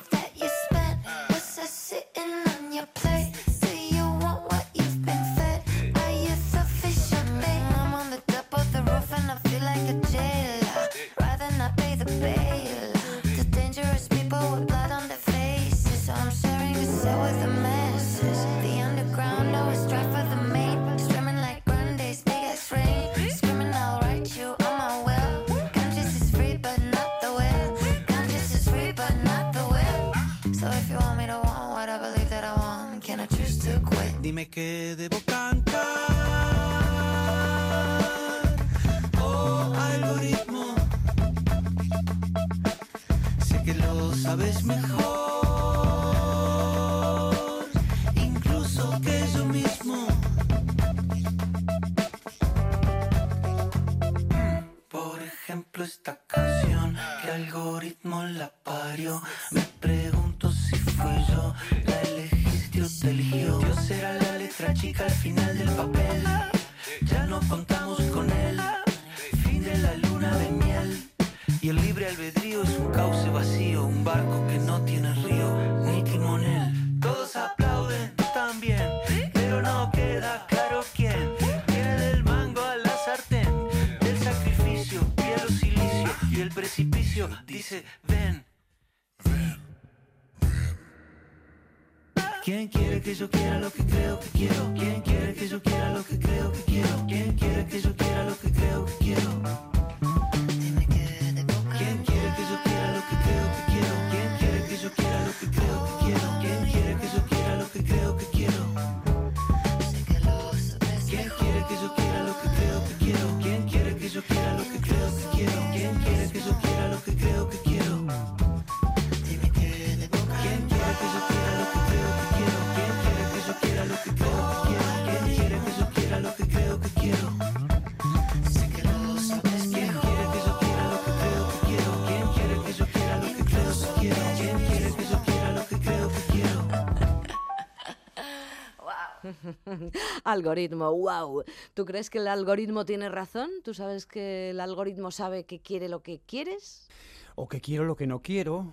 Algoritmo, 140.24 140.92
wow. 140.92 141.44
¿Tú 141.74 141.86
crees 141.86 142.10
que 142.10 142.20
el 142.20 142.28
algoritmo 142.28 142.86
tiene 142.86 143.10
razón? 143.10 143.50
¿Tú 143.64 143.74
sabes 143.74 144.06
que 144.06 144.52
el 144.52 144.60
algoritmo 144.60 145.12
sabe 145.12 145.46
que 145.46 145.60
quiere 145.60 145.90
lo 145.90 146.02
que 146.02 146.20
quieres? 146.26 146.88
O 147.36 147.48
que 147.48 147.62
quiero 147.62 147.84
lo 147.84 147.96
que 147.96 148.06
no 148.06 148.22
quiero, 148.22 148.72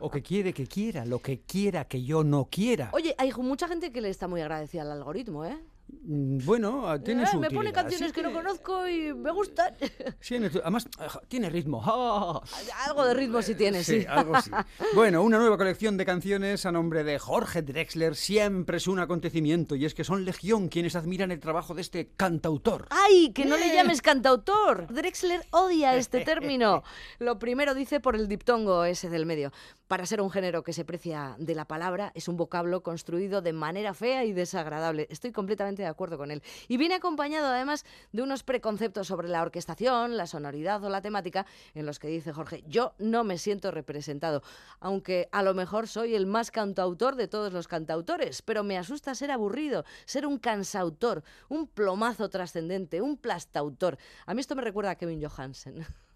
o 0.00 0.10
que 0.10 0.22
quiere 0.22 0.54
que 0.54 0.66
quiera, 0.66 1.04
lo 1.04 1.20
que 1.20 1.40
quiera 1.40 1.86
que 1.86 2.02
yo 2.02 2.24
no 2.24 2.46
quiera. 2.46 2.90
Oye, 2.94 3.14
hay 3.18 3.32
mucha 3.34 3.68
gente 3.68 3.92
que 3.92 4.00
le 4.00 4.08
está 4.08 4.28
muy 4.28 4.40
agradecida 4.40 4.82
al 4.82 4.92
algoritmo, 4.92 5.44
¿eh? 5.44 5.58
Mm, 5.88 6.38
Bueno, 6.44 6.88
ah, 6.88 6.98
tiene 6.98 7.24
Eh, 7.24 7.26
su 7.26 7.38
me 7.38 7.50
pone 7.50 7.72
canciones 7.72 8.08
sí 8.08 8.14
que 8.14 8.22
no 8.22 8.32
conozco 8.32 8.88
y 8.88 9.12
me 9.14 9.30
gustan. 9.30 9.74
Sí, 10.20 10.36
además, 10.36 10.88
ah, 10.98 11.20
tiene 11.28 11.50
ritmo. 11.50 11.82
¡Ah! 11.84 12.40
Algo 12.86 13.04
de 13.06 13.14
ritmo 13.14 13.42
sí 13.42 13.54
tiene, 13.54 13.84
sí. 13.84 14.00
Sí, 14.00 14.06
algo 14.08 14.36
así. 14.36 14.50
Bueno, 14.94 15.22
una 15.22 15.38
nueva 15.38 15.56
colección 15.58 15.96
de 15.96 16.04
canciones 16.04 16.66
a 16.66 16.72
nombre 16.72 17.04
de 17.04 17.18
Jorge 17.18 17.62
Drexler 17.62 18.16
siempre 18.16 18.78
es 18.78 18.86
un 18.86 18.98
acontecimiento 19.00 19.74
y 19.74 19.84
es 19.84 19.94
que 19.94 20.04
son 20.04 20.24
legión 20.24 20.68
quienes 20.68 20.96
admiran 20.96 21.30
el 21.30 21.40
trabajo 21.40 21.74
de 21.74 21.82
este 21.82 22.10
cantautor. 22.16 22.86
¡Ay! 22.90 23.32
Que 23.32 23.44
no 23.44 23.56
le 23.56 23.74
llames 23.74 24.02
cantautor. 24.02 24.86
Drexler 24.92 25.46
odia 25.50 25.94
este 25.96 26.24
término. 26.24 26.82
Lo 27.18 27.38
primero 27.38 27.74
dice 27.74 28.00
por 28.00 28.16
el 28.16 28.28
diptongo 28.28 28.84
ese 28.84 29.08
del 29.10 29.26
medio. 29.26 29.52
Para 29.86 30.04
ser 30.04 30.20
un 30.20 30.30
género 30.30 30.62
que 30.62 30.74
se 30.74 30.84
precia 30.84 31.34
de 31.38 31.54
la 31.54 31.64
palabra, 31.66 32.12
es 32.14 32.28
un 32.28 32.36
vocablo 32.36 32.82
construido 32.82 33.40
de 33.40 33.54
manera 33.54 33.94
fea 33.94 34.24
y 34.24 34.32
desagradable. 34.34 35.06
Estoy 35.10 35.32
completamente 35.32 35.77
de 35.82 35.88
acuerdo 35.88 36.18
con 36.18 36.30
él. 36.30 36.42
Y 36.68 36.76
viene 36.76 36.94
acompañado 36.94 37.48
además 37.48 37.84
de 38.12 38.22
unos 38.22 38.42
preconceptos 38.42 39.06
sobre 39.06 39.28
la 39.28 39.42
orquestación, 39.42 40.16
la 40.16 40.26
sonoridad 40.26 40.82
o 40.84 40.90
la 40.90 41.02
temática, 41.02 41.46
en 41.74 41.86
los 41.86 41.98
que 41.98 42.08
dice 42.08 42.32
Jorge, 42.32 42.64
yo 42.66 42.94
no 42.98 43.24
me 43.24 43.38
siento 43.38 43.70
representado, 43.70 44.42
aunque 44.80 45.28
a 45.32 45.42
lo 45.42 45.54
mejor 45.54 45.88
soy 45.88 46.14
el 46.14 46.26
más 46.26 46.50
cantautor 46.50 47.16
de 47.16 47.28
todos 47.28 47.52
los 47.52 47.68
cantautores, 47.68 48.42
pero 48.42 48.64
me 48.64 48.78
asusta 48.78 49.14
ser 49.14 49.30
aburrido, 49.30 49.84
ser 50.04 50.26
un 50.26 50.38
cansautor, 50.38 51.22
un 51.48 51.66
plomazo 51.66 52.28
trascendente, 52.30 53.00
un 53.00 53.16
plastautor. 53.16 53.98
A 54.26 54.34
mí 54.34 54.40
esto 54.40 54.56
me 54.56 54.62
recuerda 54.62 54.92
a 54.92 54.96
Kevin 54.96 55.22
Johansen. 55.22 55.86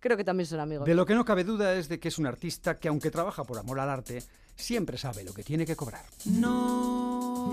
Creo 0.00 0.16
que 0.16 0.24
también 0.24 0.46
son 0.46 0.60
amigos. 0.60 0.86
De 0.86 0.94
lo 0.94 1.04
que 1.06 1.14
no 1.14 1.24
cabe 1.24 1.42
duda 1.44 1.74
es 1.74 1.88
de 1.88 1.98
que 1.98 2.08
es 2.08 2.18
un 2.18 2.26
artista 2.26 2.78
que 2.78 2.88
aunque 2.88 3.10
trabaja 3.10 3.44
por 3.44 3.58
amor 3.58 3.80
al 3.80 3.90
arte, 3.90 4.22
siempre 4.54 4.98
sabe 4.98 5.24
lo 5.24 5.32
que 5.32 5.42
tiene 5.42 5.66
que 5.66 5.74
cobrar. 5.74 6.04
No, 6.26 7.50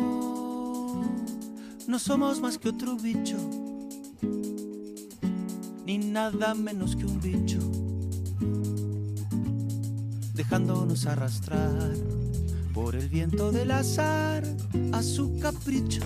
no 1.88 2.00
somos 2.00 2.42
más 2.42 2.58
que 2.58 2.68
otro 2.68 2.98
bicho, 2.98 3.38
ni 5.86 5.98
nada 5.98 6.54
menos 6.54 6.98
que 6.98 7.06
un 7.06 7.22
bicho, 7.22 7.60
dejándonos 10.34 11.06
arrastrar 11.06 11.94
por 12.74 12.96
el 12.96 13.08
viento 13.08 13.54
del 13.54 13.72
azar 13.72 14.44
a 14.92 15.02
su 15.02 15.40
capricho. 15.40 16.02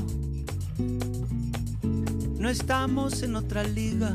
No 2.37 2.47
estamos 2.47 3.23
en 3.23 3.35
otra 3.35 3.63
liga, 3.63 4.13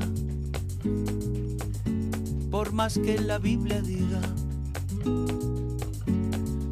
por 2.52 2.72
más 2.72 2.94
que 2.94 3.18
la 3.20 3.38
Biblia 3.38 3.82
diga 3.82 4.20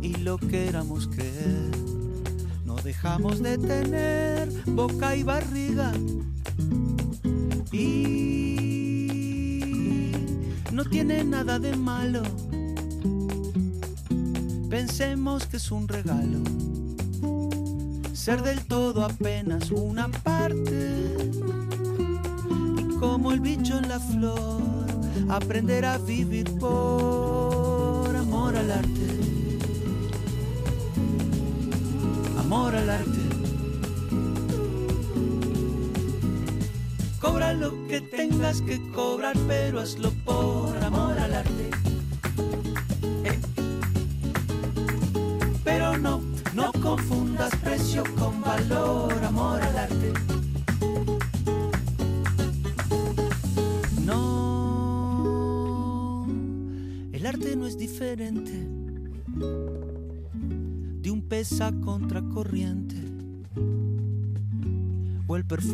y 0.02 0.14
lo 0.18 0.38
queramos 0.38 1.08
creer. 1.08 1.73
Dejamos 2.84 3.42
de 3.42 3.56
tener 3.56 4.48
boca 4.66 5.16
y 5.16 5.22
barriga. 5.22 5.90
Y 7.72 8.92
no 10.70 10.84
tiene 10.84 11.24
nada 11.24 11.58
de 11.58 11.74
malo. 11.76 12.20
Pensemos 14.68 15.46
que 15.46 15.56
es 15.56 15.70
un 15.70 15.88
regalo. 15.88 16.40
Ser 18.12 18.42
del 18.42 18.62
todo 18.66 19.02
apenas 19.02 19.70
una 19.70 20.08
parte. 20.08 21.16
Y 22.78 22.98
como 22.98 23.32
el 23.32 23.40
bicho 23.40 23.78
en 23.78 23.88
la 23.88 23.98
flor, 23.98 24.60
aprender 25.30 25.86
a 25.86 25.96
vivir 25.96 26.52
por 26.58 28.14
amor 28.14 28.54
al 28.54 28.70
arte 28.70 29.03
al 32.56 32.88
arte. 32.88 33.20
Cobra 37.20 37.52
lo 37.52 37.86
que 37.88 38.00
tengas 38.00 38.62
que 38.62 38.80
cobrar, 38.92 39.36
pero 39.48 39.80
hazlo 39.80 40.10
por 40.24 40.53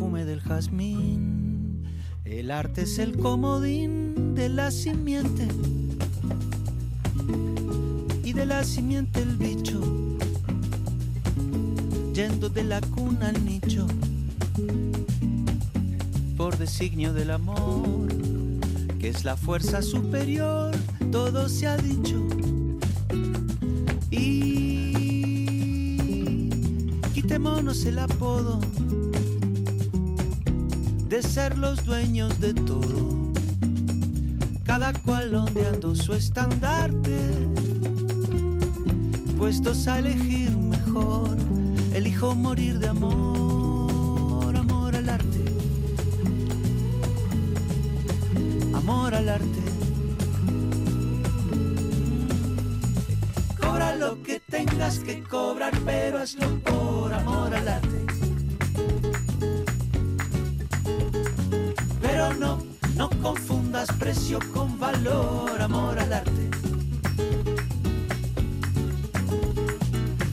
perfume 0.01 0.25
del 0.25 0.41
jazmín. 0.41 1.83
El 2.25 2.49
arte 2.49 2.81
es 2.83 2.97
el 2.97 3.15
comodín 3.17 4.33
de 4.33 4.49
la 4.49 4.71
simiente 4.71 5.47
y 8.23 8.33
de 8.33 8.47
la 8.47 8.63
simiente 8.63 9.21
el 9.21 9.37
bicho, 9.37 9.79
yendo 12.15 12.49
de 12.49 12.63
la 12.63 12.81
cuna 12.81 13.29
al 13.29 13.45
nicho 13.45 13.85
por 16.35 16.57
designio 16.57 17.13
del 17.13 17.29
amor, 17.29 18.07
que 18.99 19.09
es 19.09 19.23
la 19.23 19.37
fuerza 19.37 19.83
superior, 19.83 20.73
todo 21.11 21.47
se 21.47 21.67
ha 21.67 21.77
dicho. 21.77 22.25
Y 24.09 25.29
quitémonos 27.13 27.85
el 27.85 27.99
apodo 27.99 28.59
de 31.11 31.21
ser 31.21 31.57
los 31.57 31.83
dueños 31.83 32.39
de 32.39 32.53
todo, 32.53 33.33
cada 34.63 34.93
cual 34.93 35.35
ondeando 35.35 35.93
su 35.93 36.13
estandarte, 36.13 37.19
puestos 39.37 39.89
a 39.89 39.99
elegir 39.99 40.55
mejor, 40.55 41.35
elijo 41.93 42.33
morir 42.33 42.79
de 42.79 42.87
amor, 42.87 44.55
amor 44.55 44.95
al 44.95 45.09
arte, 45.09 45.45
amor 48.73 49.13
al 49.13 49.27
arte. 49.27 49.63
Cobra 53.59 53.97
lo 53.97 54.23
que 54.23 54.39
tengas 54.39 54.99
que 54.99 55.21
cobrar, 55.23 55.77
pero 55.83 56.19
hazlo 56.19 56.57
por 56.59 57.13
amor 57.13 57.53
al 57.53 57.67
arte. 57.67 58.10
Precio 63.87 64.39
con 64.53 64.79
valor, 64.79 65.59
amor 65.59 65.97
al 65.97 66.13
arte. 66.13 66.49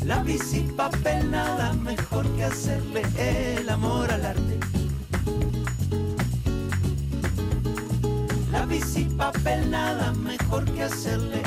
Lápiz 0.05 0.53
y 0.55 0.61
papel, 0.77 1.31
nada 1.31 1.73
mejor 1.73 2.27
que 2.37 2.45
hacerle 2.45 3.03
el 3.17 3.69
amor 3.69 4.11
al 4.11 4.27
arte. 4.27 4.61
Lápiz 8.53 8.97
y 8.97 9.05
papel, 9.05 9.71
nada 9.71 10.13
mejor 10.13 10.65
que 10.65 10.83
hacerle 10.83 11.43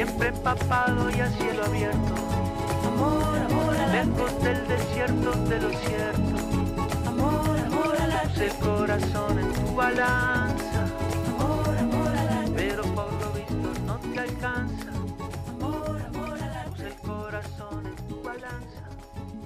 Siempre 0.00 0.28
empapado 0.28 1.10
y 1.10 1.20
a 1.20 1.28
cielo 1.28 1.62
abierto. 1.62 2.14
Lejos 3.92 4.42
del 4.42 4.66
desierto 4.66 5.32
de 5.32 5.60
lo 5.60 5.68
cierto. 5.68 6.36
Puse 7.68 8.46
el 8.46 8.54
corazón 8.54 9.38
en 9.40 9.52
tu 9.52 9.74
balanza. 9.74 10.69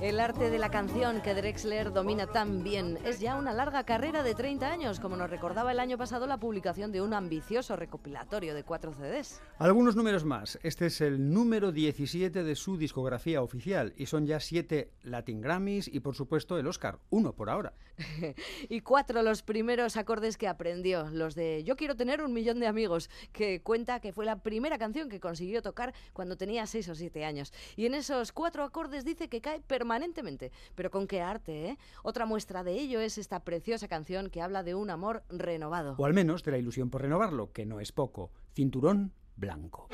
El 0.01 0.19
arte 0.19 0.51
de 0.51 0.59
la 0.59 0.71
canción 0.71 1.23
que 1.23 1.35
Drexler 1.35 1.93
domina 1.93 2.27
tan 2.27 2.65
bien 2.65 2.99
es 3.05 3.21
ya 3.21 3.37
una 3.37 3.53
larga 3.53 3.85
carrera 3.85 4.23
de 4.25 4.35
30 4.35 4.71
años, 4.71 4.99
como 4.99 5.17
nos 5.17 5.31
recordaba 5.31 5.71
el 5.71 5.79
año 5.79 5.97
pasado 5.97 6.27
la 6.27 6.39
publicación 6.39 6.91
de 6.91 7.01
un 7.01 7.15
ambicioso 7.15 7.77
recopilatorio 7.77 8.55
de 8.55 8.65
cuatro 8.65 8.93
CDs. 8.93 9.41
Algunos 9.57 9.95
números 9.95 10.25
más. 10.25 10.59
Este 10.63 10.87
es 10.87 11.01
el 11.01 11.33
número 11.33 11.71
17 11.71 12.43
de 12.43 12.55
su 12.57 12.77
discografía 12.77 13.41
oficial 13.41 13.95
y 13.97 14.07
son 14.07 14.27
ya 14.27 14.41
siete 14.41 14.91
Latin 15.05 15.41
Grammys 15.41 15.89
y 15.89 16.01
por 16.01 16.17
supuesto 16.17 16.59
el 16.59 16.67
Oscar, 16.67 16.99
uno 17.11 17.33
por 17.33 17.49
ahora. 17.49 17.73
y 18.69 18.81
cuatro 18.81 19.23
los 19.23 19.43
primeros 19.43 19.97
acordes 19.97 20.37
que 20.37 20.49
aprendió, 20.49 21.09
los 21.11 21.35
de 21.35 21.63
Yo 21.65 21.77
quiero 21.77 21.97
tener 21.97 22.23
un 22.23 22.33
millón 22.33 22.61
de 22.61 22.67
amigos, 22.67 23.11
que 23.33 23.61
cuenta 23.63 24.01
que 24.01 24.13
fue 24.13 24.25
la 24.25 24.43
primera 24.43 24.79
canción 24.79 25.09
que 25.09 25.21
consiguió 25.21 25.63
tocar 25.63 25.95
cuando 26.13 26.37
tenía 26.37 26.67
seis 26.67 26.89
o 26.89 26.95
siete 26.95 27.25
años. 27.25 27.53
Y 27.77 27.87
en 27.87 27.95
esos 27.95 28.33
cuatro 28.33 28.65
acordes 28.65 29.05
dice 29.05 29.29
que 29.29 29.41
cae 29.41 29.61
permanentemente. 29.61 30.53
Pero 30.75 30.91
con 30.91 31.07
qué 31.07 31.21
arte, 31.21 31.69
¿eh? 31.69 31.79
Otra 32.03 32.27
muestra 32.27 32.65
de 32.65 32.73
ello 32.73 33.01
es 33.01 33.19
esta 33.19 33.41
preciosa 33.41 33.89
canción 33.89 34.31
que 34.31 34.43
habla 34.43 34.63
de 34.63 34.75
un 34.75 34.91
amor 34.91 35.23
renovado. 35.29 35.95
O 35.99 36.07
al 36.07 36.15
menos 36.15 36.43
de 36.43 36.53
la 36.53 36.59
ilusión 36.59 36.91
por 36.91 37.03
renovarlo, 37.03 37.53
que 37.53 37.67
no 37.67 37.81
es 37.81 37.93
poco. 37.93 38.31
Cinturón 38.55 39.13
blanco. 39.37 39.89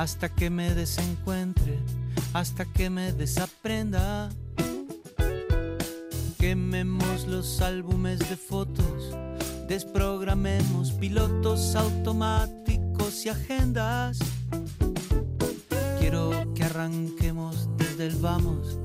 Hasta 0.00 0.30
que 0.30 0.48
me 0.48 0.74
desencuentre, 0.74 1.78
hasta 2.32 2.64
que 2.64 2.88
me 2.88 3.12
desaprenda. 3.12 4.30
Quememos 6.38 7.26
los 7.26 7.60
álbumes 7.60 8.18
de 8.20 8.38
fotos, 8.38 9.14
desprogramemos 9.68 10.92
pilotos 10.92 11.76
automáticos 11.76 13.26
y 13.26 13.28
agendas. 13.28 14.18
Quiero 15.98 16.30
que 16.54 16.64
arranquemos 16.64 17.68
desde 17.76 18.06
el 18.06 18.16
vamos, 18.16 18.78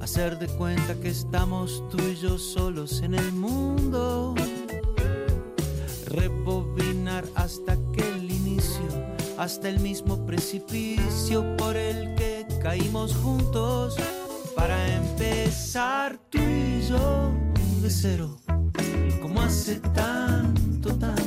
hacer 0.00 0.40
de 0.40 0.48
cuenta 0.48 0.96
que 0.96 1.10
estamos 1.10 1.88
tú 1.88 1.98
y 2.02 2.16
yo 2.16 2.36
solos 2.36 3.00
en 3.02 3.14
el 3.14 3.30
mundo 3.30 4.34
rebobinar 6.08 7.24
hasta 7.34 7.76
que 7.92 8.17
hasta 9.38 9.68
el 9.68 9.78
mismo 9.78 10.26
precipicio 10.26 11.56
por 11.56 11.76
el 11.76 12.14
que 12.16 12.44
caímos 12.60 13.14
juntos, 13.14 13.96
para 14.56 14.96
empezar 14.96 16.18
tú 16.28 16.38
y 16.38 16.82
yo 16.88 17.30
de 17.80 17.88
cero, 17.88 18.36
como 19.22 19.40
hace 19.40 19.76
tanto, 19.94 20.92
tanto, 20.96 21.17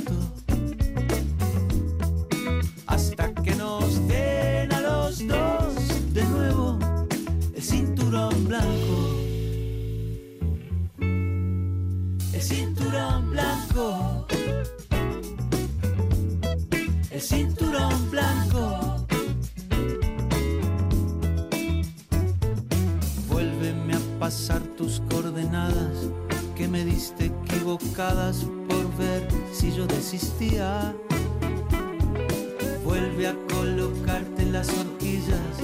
que 26.56 26.68
me 26.68 26.86
diste 26.86 27.26
equivocadas 27.26 28.46
por 28.70 28.96
ver 28.96 29.28
si 29.52 29.74
yo 29.74 29.86
desistía. 29.86 30.96
Vuelve 32.86 33.28
a 33.28 33.36
colocarte 33.50 34.46
las 34.46 34.70
horquillas 34.70 35.56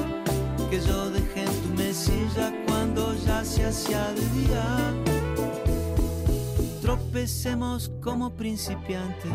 que 0.70 0.82
yo 0.82 1.10
dejé 1.10 1.44
en 1.44 1.62
tu 1.62 1.82
mesilla 1.82 2.52
cuando 2.68 3.16
ya 3.26 3.46
se 3.46 3.66
hacía 3.66 4.12
de 4.12 4.30
día. 4.42 4.64
Tropecemos 6.82 7.90
como 8.02 8.34
principiantes 8.34 9.32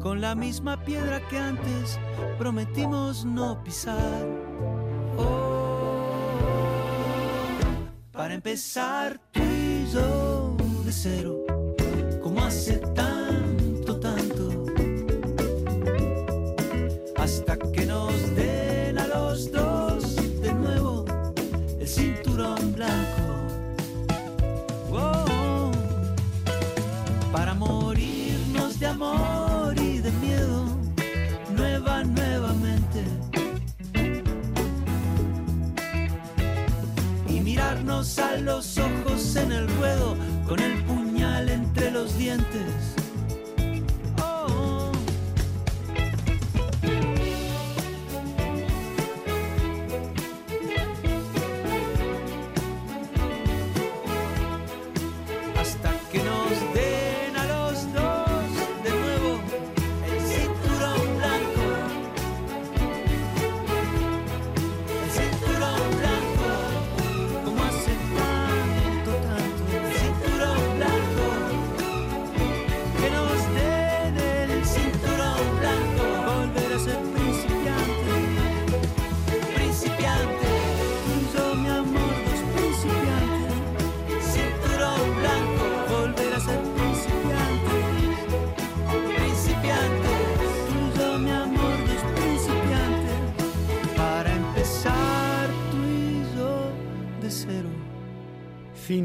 con 0.00 0.20
la 0.20 0.34
misma 0.34 0.82
piedra 0.84 1.20
que 1.28 1.38
antes 1.38 2.00
prometimos 2.38 3.24
no 3.24 3.62
pisar. 3.62 4.26
Oh, 5.18 5.57
para 8.18 8.34
empezar 8.34 9.20
tú 9.30 9.40
y 9.40 9.86
de 10.84 10.90
cero, 10.90 11.38
como 12.20 12.44
hace 12.44 12.78
mirarnos 37.58 38.20
a 38.20 38.36
los 38.36 38.78
ojos 38.78 39.34
en 39.34 39.50
el 39.50 39.68
ruedo, 39.78 40.16
con 40.46 40.60
el 40.60 40.80
puñal 40.84 41.48
entre 41.48 41.90
los 41.90 42.16
dientes. 42.16 43.07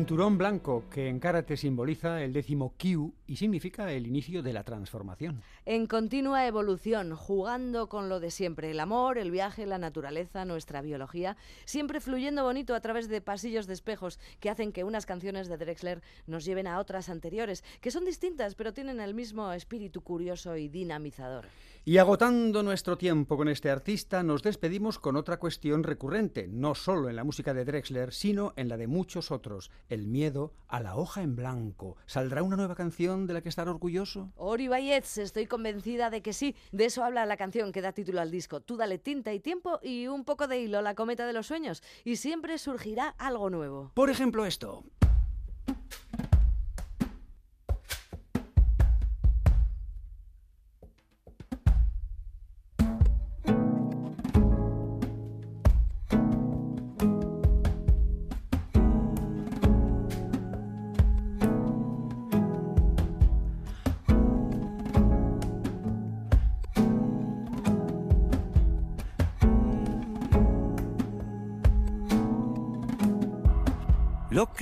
Cinturón 0.04 0.38
blanco, 0.38 0.84
que 0.92 1.08
en 1.08 1.18
karate 1.18 1.56
simboliza 1.56 2.22
el 2.22 2.34
décimo 2.34 2.74
Kyu 2.76 3.14
y 3.26 3.38
significa 3.38 3.90
el 3.90 4.06
inicio 4.06 4.44
de 4.44 4.52
la 4.52 4.66
transformación. 4.66 5.42
En 5.66 5.88
continua 5.88 6.46
evolución, 6.46 7.16
jugando 7.16 7.88
con 7.88 8.10
lo 8.10 8.20
de 8.20 8.30
siempre, 8.30 8.70
el 8.72 8.82
amor, 8.82 9.18
el 9.18 9.32
viaje, 9.32 9.66
la 9.66 9.78
naturaleza, 9.78 10.44
nuestra 10.44 10.82
biología, 10.82 11.38
siempre 11.64 12.02
fluyendo 12.02 12.44
bonito 12.44 12.76
a 12.76 12.82
través 12.82 13.08
de 13.08 13.22
pasillos 13.22 13.66
de 13.66 13.76
espejos 13.76 14.20
que 14.42 14.50
hacen 14.50 14.74
que 14.74 14.84
unas 14.84 15.06
canciones 15.06 15.48
de 15.48 15.56
Drexler 15.56 16.02
nos 16.28 16.44
lleven 16.44 16.68
a 16.68 16.80
otras 16.80 17.08
anteriores, 17.08 17.64
que 17.80 17.90
son 17.90 18.04
distintas 18.04 18.56
pero 18.56 18.74
tienen 18.74 19.00
el 19.00 19.14
mismo 19.14 19.54
espíritu 19.54 20.02
curioso 20.02 20.58
y 20.58 20.68
dinamizador. 20.68 21.46
Y 21.86 21.98
agotando 21.98 22.64
nuestro 22.64 22.98
tiempo 22.98 23.36
con 23.36 23.50
este 23.50 23.70
artista, 23.70 24.24
nos 24.24 24.42
despedimos 24.42 25.00
con 25.00 25.18
otra 25.18 25.38
cuestión 25.38 25.84
recurrente, 25.84 26.48
no 26.48 26.76
solo 26.76 27.10
en 27.10 27.18
la 27.18 27.26
música 27.26 27.54
de 27.54 27.66
Drexler, 27.66 28.14
sino 28.14 28.54
en 28.56 28.70
la 28.70 28.78
de 28.78 28.88
muchos 28.88 29.32
otros, 29.32 29.70
el 29.90 30.08
miedo 30.08 30.54
a 30.70 30.80
la 30.80 30.96
hoja 30.96 31.24
en 31.24 31.36
blanco. 31.36 31.98
¿Saldrá 32.06 32.42
una 32.42 32.56
nueva 32.56 32.76
canción 32.76 33.28
de 33.28 33.34
la 33.34 33.42
que 33.42 33.50
estar 33.50 33.68
orgulloso? 33.68 34.32
Ori 34.38 34.70
Bayets, 34.70 35.18
estoy 35.18 35.46
convencida 35.46 36.10
de 36.10 36.22
que 36.22 36.32
sí. 36.32 36.56
De 36.72 36.86
eso 36.86 37.04
habla 37.04 37.26
la 37.26 37.36
canción 37.36 37.74
que 37.74 37.82
da 37.82 37.92
título 37.92 38.22
al 38.22 38.32
disco. 38.32 38.62
Tú 38.62 38.78
dale 38.78 38.98
tinta 38.98 39.34
y 39.34 39.42
tiempo 39.42 39.82
y 39.84 40.08
un 40.08 40.24
poco 40.24 40.48
de 40.48 40.62
hilo, 40.62 40.82
la 40.82 40.96
cometa 40.96 41.28
de 41.28 41.34
los 41.34 41.48
sueños, 41.48 41.84
y 42.06 42.16
siempre 42.16 42.60
surgirá 42.60 43.10
algo 43.18 43.50
nuevo. 43.50 43.92
Por 43.94 44.10
ejemplo 44.10 44.46
esto. 44.46 44.86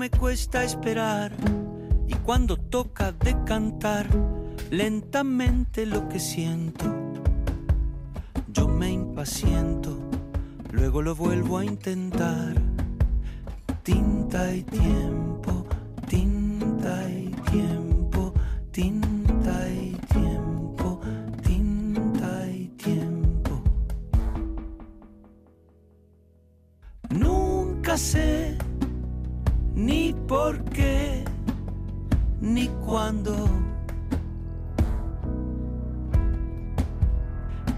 me 0.00 0.08
cuesta 0.08 0.64
esperar 0.64 1.30
y 2.08 2.14
cuando 2.14 2.56
toca 2.56 3.12
decantar 3.12 4.06
lentamente 4.70 5.84
lo 5.84 6.08
que 6.08 6.18
siento, 6.18 6.86
yo 8.48 8.66
me 8.66 8.90
impaciento, 8.90 9.98
luego 10.72 11.02
lo 11.02 11.14
vuelvo 11.14 11.58
a 11.58 11.66
intentar. 11.66 12.54
Tinta 13.82 14.54
y 14.54 14.62
tiempo, 14.62 15.59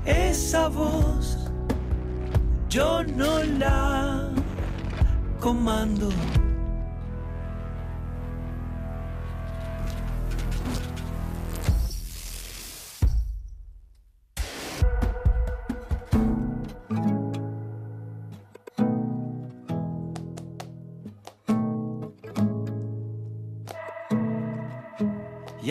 Esa 0.05 0.69
voz 0.69 1.51
yo 2.69 3.03
no 3.05 3.43
la 3.59 4.29
comando. 5.41 6.11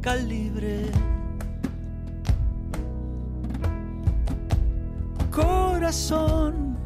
calibre. 0.00 0.86
Corazón, 5.30 6.76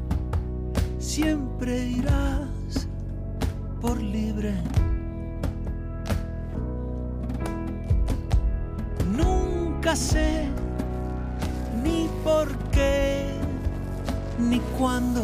siempre 0.98 1.86
irás 1.86 2.88
por 3.80 4.00
libre. 4.00 4.54
Nunca 9.16 9.94
sé 9.96 10.48
ni 11.82 12.08
por 12.24 12.48
qué 12.70 13.34
ni 14.38 14.58
cuándo. 14.78 15.22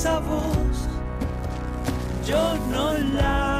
esa 0.00 0.18
voz 0.20 0.69
yo 2.26 2.56
no 2.70 2.92
la 3.14 3.59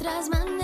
tuyo. 0.00 0.10
Hay 0.12 0.59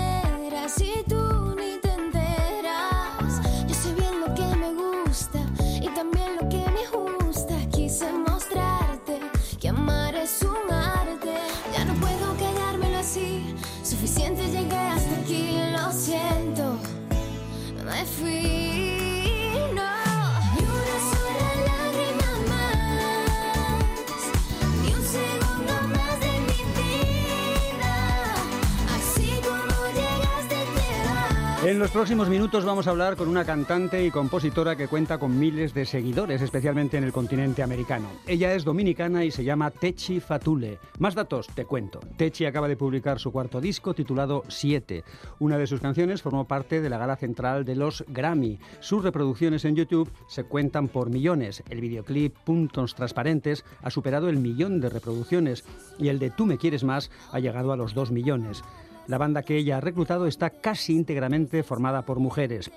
En 31.67 31.79
los 31.79 31.91
próximos 31.91 32.29
minutos 32.29 32.63
vamos 32.63 32.87
a 32.87 32.91
hablar 32.91 33.17
con 33.17 33.27
una 33.27 33.43
cantante 33.43 34.05
y 34.05 34.09
compositora 34.09 34.77
que 34.77 34.87
cuenta 34.87 35.17
con 35.17 35.37
miles 35.37 35.73
de 35.73 35.85
seguidores, 35.85 36.41
especialmente 36.41 36.95
en 36.95 37.03
el 37.03 37.11
continente 37.11 37.61
americano. 37.61 38.07
Ella 38.25 38.53
es 38.53 38.63
dominicana 38.63 39.25
y 39.25 39.31
se 39.31 39.43
llama 39.43 39.69
Techi 39.69 40.21
Fatule. 40.21 40.79
Más 40.99 41.13
datos, 41.13 41.47
te 41.47 41.65
cuento. 41.65 41.99
Techi 42.15 42.45
acaba 42.45 42.69
de 42.69 42.77
publicar 42.77 43.19
su 43.19 43.33
cuarto 43.33 43.59
disco 43.59 43.93
titulado 43.93 44.43
Siete. 44.47 45.03
Una 45.39 45.57
de 45.57 45.67
sus 45.67 45.81
canciones 45.81 46.21
formó 46.21 46.47
parte 46.47 46.79
de 46.79 46.89
la 46.89 46.99
gala 46.99 47.17
central 47.17 47.65
de 47.65 47.75
los 47.75 48.05
Grammy. 48.07 48.59
Sus 48.79 49.03
reproducciones 49.03 49.65
en 49.65 49.75
YouTube 49.75 50.09
se 50.29 50.45
cuentan 50.45 50.87
por 50.87 51.09
millones. 51.09 51.63
El 51.69 51.81
videoclip 51.81 52.33
Puntos 52.45 52.95
Transparentes 52.95 53.65
ha 53.83 53.89
superado 53.89 54.29
el 54.29 54.37
millón 54.37 54.79
de 54.79 54.87
reproducciones 54.87 55.65
y 55.99 56.07
el 56.07 56.19
de 56.19 56.29
Tú 56.29 56.45
me 56.45 56.57
quieres 56.57 56.85
más 56.85 57.11
ha 57.33 57.39
llegado 57.41 57.73
a 57.73 57.75
los 57.75 57.93
dos 57.93 58.09
millones. 58.09 58.63
La 59.07 59.17
banda 59.17 59.43
que 59.43 59.57
ella 59.57 59.77
ha 59.77 59.81
reclutado 59.81 60.27
está 60.27 60.49
casi 60.49 60.93
íntegramente 60.93 61.63
formada 61.63 62.03
por 62.03 62.19
mujeres. 62.19 62.71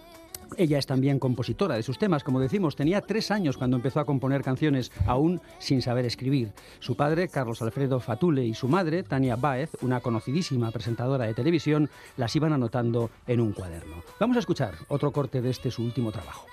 Ella 0.57 0.79
es 0.79 0.87
también 0.87 1.19
compositora 1.19 1.77
de 1.77 1.83
sus 1.83 1.99
temas, 1.99 2.25
como 2.25 2.41
decimos, 2.41 2.77
tenía 2.77 3.01
tres 3.01 3.31
años 3.31 3.57
cuando 3.57 3.77
empezó 3.77 4.01
a 4.01 4.05
componer 4.05 4.43
canciones, 4.43 4.91
aún 5.07 5.41
sin 5.59 5.81
saber 5.83 6.05
escribir. 6.05 6.53
Su 6.81 6.97
padre, 6.97 7.29
Carlos 7.29 7.63
Alfredo 7.63 8.01
Fatule, 8.01 8.45
y 8.45 8.55
su 8.55 8.69
madre, 8.69 9.03
Tania 9.03 9.37
Baez, 9.37 9.71
una 9.83 10.01
conocidísima 10.01 10.71
presentadora 10.71 11.27
de 11.27 11.35
televisión, 11.35 11.89
las 12.17 12.35
iban 12.35 12.53
anotando 12.53 13.11
en 13.27 13.41
un 13.41 13.53
cuaderno. 13.53 14.03
Vamos 14.19 14.37
a 14.37 14.41
escuchar 14.41 14.75
otro 14.89 15.13
corte 15.13 15.41
de 15.41 15.51
este 15.51 15.71
su 15.71 15.83
último 15.83 16.11
trabajo. 16.11 16.47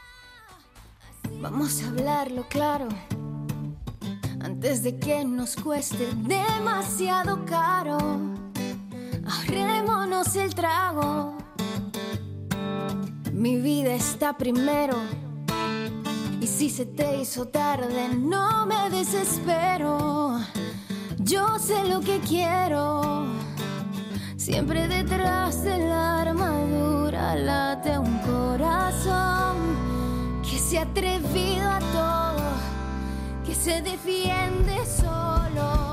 Vamos 1.42 1.84
a 1.84 1.90
hablarlo 1.90 2.46
claro. 2.50 2.88
Antes 4.40 4.84
de 4.84 4.98
que 4.98 5.26
nos 5.26 5.56
cueste 5.56 6.08
demasiado 6.16 7.44
caro. 7.46 7.98
Ahorrémonos 9.30 10.36
el 10.36 10.56
trago. 10.56 11.38
Mi 13.34 13.58
vida 13.58 13.94
está 13.94 14.38
primero. 14.38 14.96
Y 16.40 16.48
si 16.48 16.70
se 16.70 16.86
te 16.86 17.22
hizo 17.22 17.48
tarde, 17.48 18.10
no 18.16 18.66
me 18.66 18.90
desespero. 18.90 20.40
Yo 21.20 21.60
sé 21.60 21.84
lo 21.86 22.00
que 22.00 22.20
quiero. 22.20 23.26
Siempre 24.38 24.88
detrás 24.88 25.64
de 25.64 25.78
la 25.78 26.22
armadura 26.22 27.36
late 27.36 28.00
un 28.00 28.18
corazón 28.20 29.58
que 30.42 30.58
se 30.58 30.80
ha 30.80 30.84
atrevido 30.84 31.70
a 31.70 31.80
todo, 31.80 32.44
que 33.46 33.54
se 33.54 33.82
defiende 33.82 34.86
solo. 34.86 35.87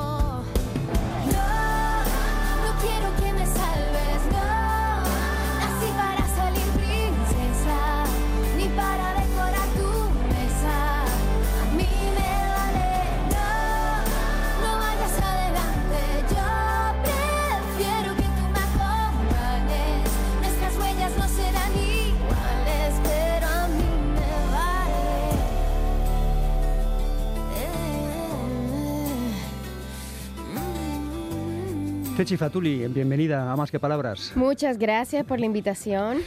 Techi 32.16 32.36
Fatuli, 32.36 32.86
bienvenida 32.86 33.50
a 33.50 33.56
Más 33.56 33.72
que 33.72 33.80
Palabras. 33.80 34.32
Muchas 34.36 34.78
gracias 34.78 35.26
por 35.26 35.40
la 35.40 35.46
invitación. 35.46 36.18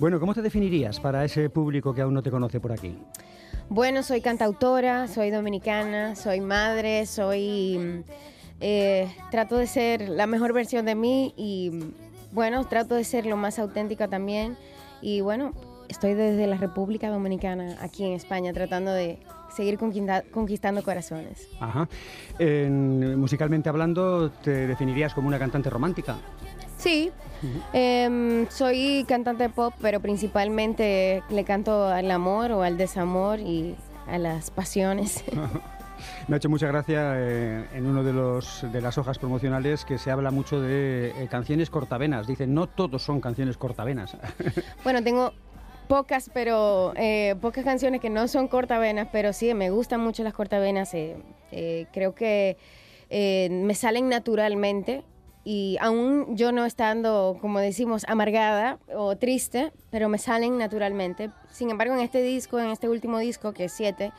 Bueno, 0.00 0.18
¿cómo 0.18 0.34
te 0.34 0.42
definirías 0.42 0.98
para 0.98 1.24
ese 1.24 1.48
público 1.48 1.94
que 1.94 2.02
aún 2.02 2.12
no 2.12 2.22
te 2.22 2.30
conoce 2.30 2.58
por 2.58 2.72
aquí? 2.72 2.98
Bueno, 3.68 4.02
soy 4.02 4.20
cantautora, 4.20 5.06
soy 5.06 5.30
dominicana, 5.30 6.16
soy 6.16 6.40
madre, 6.40 7.06
soy... 7.06 7.78
mm, 7.78 8.04
eh, 8.60 9.08
trato 9.30 9.56
de 9.56 9.68
ser 9.68 10.08
la 10.08 10.26
mejor 10.26 10.52
versión 10.52 10.84
de 10.86 10.96
mí 10.96 11.32
y, 11.36 11.70
mm, 11.70 11.92
bueno, 12.32 12.64
trato 12.66 12.96
de 12.96 13.04
ser 13.04 13.24
lo 13.24 13.36
más 13.36 13.60
auténtica 13.60 14.08
también. 14.08 14.56
Y 15.00 15.20
bueno, 15.20 15.52
estoy 15.88 16.14
desde 16.14 16.48
la 16.48 16.56
República 16.56 17.10
Dominicana, 17.10 17.76
aquí 17.80 18.04
en 18.04 18.14
España, 18.14 18.52
tratando 18.52 18.90
de 18.92 19.20
seguir 19.54 19.78
conquista- 19.78 20.22
conquistando 20.30 20.82
corazones. 20.82 21.48
Ajá. 21.60 21.88
En- 22.38 23.18
musicalmente 23.18 23.68
hablando, 23.68 24.30
¿te 24.30 24.66
definirías 24.66 25.14
como 25.14 25.28
una 25.28 25.38
cantante 25.38 25.70
romántica? 25.70 26.16
Sí, 26.76 27.10
em, 27.72 28.46
soy 28.50 29.04
cantante 29.08 29.48
pop, 29.48 29.74
pero 29.80 30.00
principalmente 30.00 31.22
le 31.30 31.44
canto 31.44 31.86
al 31.86 32.10
amor 32.10 32.52
o 32.52 32.62
al 32.62 32.76
desamor 32.78 33.40
y 33.40 33.74
a 34.06 34.18
las 34.18 34.50
pasiones. 34.50 35.24
Me 36.28 36.34
ha 36.34 36.36
hecho 36.36 36.48
mucha 36.48 36.68
gracia 36.68 37.14
eh, 37.16 37.64
en 37.74 37.84
uno 37.86 38.04
de 38.04 38.12
los 38.12 38.64
de 38.70 38.80
las 38.80 38.98
hojas 38.98 39.18
promocionales 39.18 39.84
que 39.84 39.98
se 39.98 40.12
habla 40.12 40.30
mucho 40.30 40.60
de 40.60 41.08
eh, 41.10 41.26
canciones 41.28 41.70
cortavenas. 41.70 42.28
Dicen, 42.28 42.54
no 42.54 42.68
todos 42.68 43.02
son 43.02 43.20
canciones 43.20 43.56
cortavenas. 43.56 44.16
bueno, 44.84 45.02
tengo 45.02 45.32
pocas, 45.88 46.30
pero 46.32 46.92
eh, 46.96 47.34
pocas 47.40 47.64
canciones 47.64 48.00
que 48.00 48.10
no 48.10 48.28
son 48.28 48.46
cortavenas, 48.46 49.08
pero 49.10 49.32
sí, 49.32 49.52
me 49.54 49.70
gustan 49.70 50.00
mucho 50.00 50.22
las 50.22 50.34
cortavenas. 50.34 50.92
eh, 50.94 51.16
eh, 51.50 51.86
creo 51.92 52.14
que 52.14 52.58
eh, 53.10 53.48
me 53.50 53.74
salen 53.74 54.08
naturalmente 54.08 55.02
y 55.44 55.78
aún 55.80 56.36
yo 56.36 56.52
no 56.52 56.66
estando, 56.66 57.38
como 57.40 57.58
decimos, 57.58 58.04
amargada 58.06 58.78
o 58.94 59.16
triste, 59.16 59.72
pero 59.90 60.10
me 60.10 60.18
salen 60.18 60.58
naturalmente. 60.58 61.30
Sin 61.50 61.70
embargo, 61.70 61.94
en 61.94 62.00
este 62.00 62.20
disco, 62.20 62.58
en 62.60 62.68
este 62.68 62.88
último 62.88 63.18
disco, 63.18 63.52
que 63.52 63.64
es 63.64 63.72
7, 63.72 64.12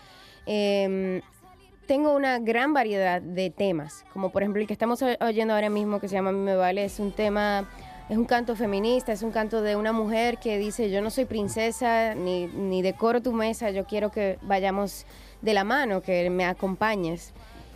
tengo 1.85 2.15
una 2.15 2.39
gran 2.39 2.73
variedad 2.73 3.21
de 3.21 3.51
temas, 3.51 4.05
como 4.13 4.31
por 4.31 4.41
ejemplo 4.41 4.61
el 4.61 4.67
que 4.67 4.73
estamos 4.73 5.03
oyendo 5.21 5.53
ahora 5.53 5.69
mismo, 5.69 5.99
que 5.99 6.07
se 6.07 6.15
llama 6.15 6.31
me 6.31 6.55
vale, 6.55 6.85
es 6.85 6.99
un 6.99 7.11
tema, 7.11 7.67
es 8.09 8.17
un 8.17 8.25
canto 8.25 8.55
feminista, 8.55 9.11
es 9.11 9.21
un 9.21 9.31
canto 9.31 9.61
de 9.61 9.75
una 9.75 9.91
mujer 9.91 10.39
que 10.39 10.57
dice, 10.57 10.89
yo 10.89 10.99
no 11.01 11.11
soy 11.11 11.25
princesa, 11.25 12.15
ni, 12.15 12.47
ni 12.47 12.81
decoro 12.81 13.21
tu 13.21 13.33
mesa, 13.33 13.69
yo 13.69 13.85
quiero 13.85 14.09
que 14.11 14.39
vayamos 14.41 15.05
de 15.41 15.53
la 15.53 15.63
mano, 15.63 16.01
que 16.01 16.27
me 16.31 16.43
acompañes. 16.43 17.33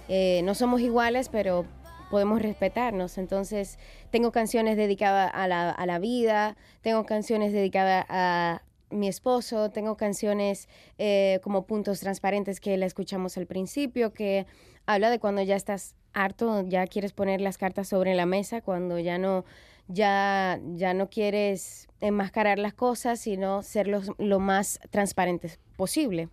Eh, 0.10 0.42
no 0.44 0.56
somos 0.56 0.82
iguales, 0.82 1.30
pero 1.30 1.66
podemos 2.10 2.42
respetarnos. 2.42 3.20
Entonces, 3.20 3.78
tengo 4.10 4.32
canciones 4.32 4.76
dedicadas 4.76 5.32
a 5.34 5.48
la, 5.48 5.70
a 5.70 5.86
la 5.86 6.00
vida, 6.00 6.58
tengo 6.82 7.06
canciones 7.06 7.54
dedicadas 7.54 8.06
a 8.10 8.64
mi 8.90 9.08
esposo, 9.08 9.70
tengo 9.70 9.98
canciones 9.98 10.68
eh, 10.98 11.40
como 11.44 11.68
Puntos 11.68 12.00
Transparentes 12.00 12.60
que 12.60 12.76
la 12.78 12.88
escuchamos 12.88 13.38
al 13.38 13.46
principio, 13.46 14.14
que 14.14 14.48
habla 14.88 15.12
de 15.12 15.20
cuando 15.20 15.44
ya 15.44 15.56
estás 15.56 15.96
harto, 16.14 16.64
ya 16.68 16.88
quieres 16.88 17.14
poner 17.14 17.42
las 17.42 17.58
cartas 17.58 17.88
sobre 17.88 18.16
la 18.16 18.26
mesa 18.26 18.62
cuando 18.62 19.00
ya 19.00 19.18
no, 19.18 19.46
ya, 19.88 20.60
ya 20.76 20.94
no 20.94 21.10
quieres 21.10 21.88
enmascarar 22.02 22.60
las 22.60 22.74
cosas, 22.74 23.20
sino 23.20 23.62
ser 23.64 23.88
los- 23.88 24.12
lo 24.18 24.40
más 24.40 24.80
transparentes 24.90 25.60
posible. 25.78 26.30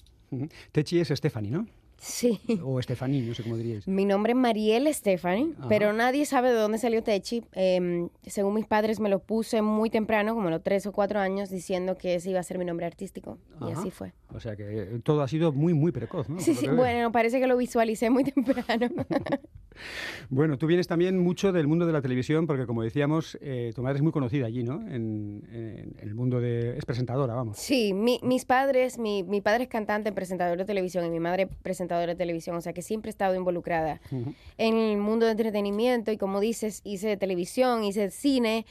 Techi 0.72 1.00
es 1.00 1.08
Stephanie, 1.08 1.50
¿no? 1.50 1.66
Sí. 2.02 2.40
O 2.64 2.80
Stephanie, 2.80 3.20
no 3.20 3.34
sé 3.34 3.42
cómo 3.42 3.56
diríais. 3.58 3.86
Mi 3.86 4.06
nombre 4.06 4.32
es 4.32 4.38
Mariel 4.38 4.92
Stephanie, 4.94 5.52
Ajá. 5.58 5.68
pero 5.68 5.92
nadie 5.92 6.24
sabe 6.24 6.48
de 6.48 6.54
dónde 6.54 6.78
salió 6.78 7.02
Techi. 7.02 7.44
Em, 7.52 8.08
según 8.26 8.54
mis 8.54 8.66
padres 8.66 9.00
me 9.00 9.10
lo 9.10 9.18
puse 9.18 9.60
muy 9.60 9.90
temprano, 9.90 10.34
como 10.34 10.48
a 10.48 10.50
los 10.50 10.62
tres 10.62 10.86
o 10.86 10.92
cuatro 10.92 11.20
años, 11.20 11.50
diciendo 11.50 11.98
que 11.98 12.14
ese 12.14 12.30
iba 12.30 12.40
a 12.40 12.42
ser 12.42 12.56
mi 12.58 12.64
nombre 12.64 12.86
artístico. 12.86 13.36
Y 13.60 13.64
Ajá. 13.70 13.80
así 13.80 13.90
fue. 13.90 14.12
O 14.32 14.40
sea 14.40 14.56
que 14.56 14.64
eh, 14.82 15.00
todo 15.04 15.20
ha 15.22 15.28
sido 15.28 15.52
muy, 15.52 15.74
muy 15.74 15.92
precoz, 15.92 16.28
¿no? 16.30 16.40
Sí, 16.40 16.54
sí, 16.54 16.68
bueno, 16.68 17.12
parece 17.12 17.38
que 17.38 17.46
lo 17.46 17.56
visualicé 17.58 18.08
muy 18.08 18.24
temprano. 18.32 18.88
Bueno, 20.28 20.58
tú 20.58 20.66
vienes 20.66 20.86
también 20.86 21.18
mucho 21.18 21.52
del 21.52 21.66
mundo 21.66 21.86
de 21.86 21.92
la 21.92 22.02
televisión, 22.02 22.46
porque 22.46 22.66
como 22.66 22.82
decíamos, 22.82 23.38
eh, 23.40 23.72
tu 23.74 23.82
madre 23.82 23.96
es 23.96 24.02
muy 24.02 24.12
conocida 24.12 24.44
allí, 24.46 24.62
¿no? 24.62 24.82
En, 24.88 25.42
en- 25.50 25.94
en 25.98 26.08
el 26.08 26.14
mundo 26.14 26.38
de... 26.40 26.76
es 26.76 26.84
presentadora, 26.84 27.34
vamos. 27.34 27.56
Sí, 27.56 27.94
mi- 27.94 28.20
mis 28.22 28.44
padres, 28.44 28.98
mi, 28.98 29.22
mi 29.22 29.40
padre 29.40 29.64
es 29.64 29.70
cantante, 29.70 30.12
presentador 30.12 30.58
de 30.58 30.64
televisión 30.66 31.04
y 31.06 31.10
mi 31.10 31.18
madre 31.20 31.46
presentadora 31.46 31.89
de 31.98 32.14
televisión, 32.14 32.56
o 32.56 32.60
sea 32.60 32.72
que 32.72 32.82
siempre 32.82 33.08
he 33.08 33.12
estado 33.12 33.34
involucrada 33.34 34.00
Ujú. 34.10 34.34
en 34.58 34.76
el 34.76 34.98
mundo 34.98 35.26
de 35.26 35.32
entretenimiento 35.32 36.12
y 36.12 36.16
como 36.16 36.40
dices, 36.40 36.80
hice 36.84 37.16
televisión, 37.16 37.84
hice 37.84 38.10
cine, 38.10 38.66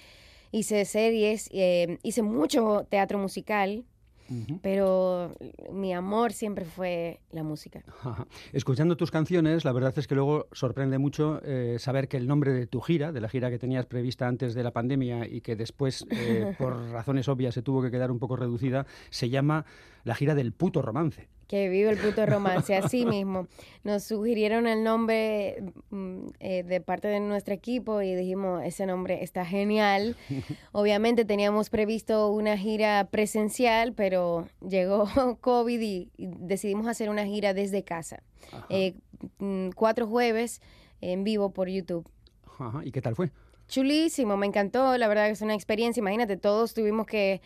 hice 0.52 0.86
series, 0.86 1.50
eh, 1.52 1.98
hice 2.04 2.22
mucho 2.22 2.86
teatro 2.90 3.18
musical, 3.18 3.86
pero 4.62 5.36
mi 5.72 5.94
amor 5.94 6.34
siempre 6.34 6.66
fue 6.66 7.20
la 7.32 7.44
música. 7.44 7.84
Ajá. 8.04 8.28
Escuchando 8.54 8.96
tus 8.96 9.12
canciones, 9.12 9.66
la 9.66 9.72
verdad 9.72 9.94
es 9.98 10.08
que 10.08 10.16
luego 10.16 10.48
sorprende 10.52 10.98
mucho 10.98 11.42
eh, 11.44 11.78
saber 11.80 12.08
que 12.08 12.18
el 12.18 12.28
nombre 12.28 12.52
de 12.54 12.68
tu 12.68 12.82
gira, 12.82 13.12
de 13.12 13.22
la 13.22 13.30
gira 13.30 13.50
que 13.50 13.58
tenías 13.58 13.86
prevista 13.86 14.28
antes 14.28 14.54
de 14.54 14.64
la 14.64 14.72
pandemia 14.72 15.28
y 15.28 15.42
que 15.42 15.56
después, 15.56 16.06
eh, 16.12 16.54
por 16.60 16.92
razones 16.92 17.28
obvias, 17.28 17.56
se 17.56 17.62
tuvo 17.62 17.82
que 17.82 17.90
quedar 17.90 18.12
un 18.12 18.20
poco 18.20 18.36
reducida, 18.36 18.86
se 19.10 19.30
llama 19.30 19.66
la 20.04 20.16
gira 20.16 20.36
del 20.36 20.52
puto 20.52 20.82
romance. 20.82 21.28
Que 21.50 21.68
vive 21.68 21.90
el 21.90 21.98
puto 21.98 22.28
romance, 22.28 22.76
así 22.78 23.06
mismo. 23.06 23.48
Nos 23.84 24.04
sugirieron 24.04 24.68
el 24.68 24.84
nombre 24.84 25.64
mm, 25.90 26.28
eh, 26.40 26.64
de 26.64 26.80
parte 26.80 27.08
de 27.08 27.20
nuestro 27.20 27.56
equipo 27.56 28.04
y 28.04 28.14
dijimos, 28.14 28.62
ese 28.64 28.86
nombre 28.86 29.24
está 29.24 29.44
genial. 29.46 30.16
Obviamente 30.72 31.26
teníamos 31.26 31.72
previsto 31.72 32.32
una 32.32 32.56
gira 32.56 33.08
presencial, 33.10 33.94
pero 33.94 34.48
llegó 34.62 35.10
COVID 35.42 35.82
y, 35.82 36.12
y 36.18 36.28
decidimos 36.28 36.86
hacer 36.86 37.10
una 37.10 37.26
gira 37.26 37.56
desde 37.56 37.84
casa. 37.84 38.22
Eh, 38.70 38.94
mm, 39.40 39.70
cuatro 39.72 40.06
jueves 40.06 40.62
en 41.02 41.24
vivo 41.24 41.52
por 41.52 41.68
YouTube. 41.68 42.08
Ajá. 42.60 42.82
¿Y 42.84 42.92
qué 42.92 43.02
tal 43.02 43.16
fue? 43.16 43.32
Chulísimo, 43.68 44.36
me 44.38 44.48
encantó, 44.48 44.98
la 44.98 45.08
verdad 45.08 45.26
que 45.26 45.32
es 45.32 45.42
una 45.42 45.54
experiencia, 45.54 46.02
imagínate, 46.02 46.38
todos 46.38 46.74
tuvimos 46.74 47.06
que 47.06 47.42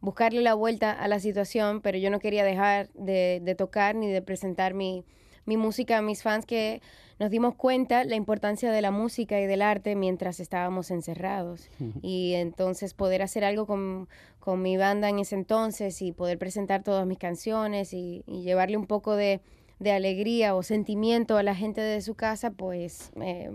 buscarle 0.00 0.40
la 0.40 0.54
vuelta 0.54 0.92
a 0.92 1.08
la 1.08 1.20
situación, 1.20 1.80
pero 1.80 1.98
yo 1.98 2.10
no 2.10 2.18
quería 2.18 2.44
dejar 2.44 2.88
de, 2.94 3.40
de 3.42 3.54
tocar 3.54 3.94
ni 3.94 4.10
de 4.10 4.22
presentar 4.22 4.74
mi, 4.74 5.04
mi 5.46 5.56
música 5.56 5.98
a 5.98 6.02
mis 6.02 6.22
fans 6.22 6.44
que 6.44 6.82
nos 7.18 7.30
dimos 7.30 7.54
cuenta 7.54 8.04
la 8.04 8.14
importancia 8.14 8.70
de 8.70 8.82
la 8.82 8.90
música 8.90 9.40
y 9.40 9.46
del 9.46 9.62
arte 9.62 9.96
mientras 9.96 10.38
estábamos 10.38 10.90
encerrados. 10.90 11.70
Y 12.02 12.34
entonces 12.34 12.92
poder 12.92 13.22
hacer 13.22 13.42
algo 13.44 13.66
con, 13.66 14.08
con 14.38 14.60
mi 14.60 14.76
banda 14.76 15.08
en 15.08 15.18
ese 15.18 15.34
entonces 15.34 16.02
y 16.02 16.12
poder 16.12 16.38
presentar 16.38 16.82
todas 16.82 17.06
mis 17.06 17.18
canciones 17.18 17.94
y, 17.94 18.22
y 18.26 18.42
llevarle 18.42 18.76
un 18.76 18.86
poco 18.86 19.16
de, 19.16 19.40
de 19.78 19.92
alegría 19.92 20.54
o 20.54 20.62
sentimiento 20.62 21.38
a 21.38 21.42
la 21.42 21.54
gente 21.54 21.80
de 21.80 22.02
su 22.02 22.14
casa, 22.14 22.50
pues 22.50 23.12
eh, 23.22 23.50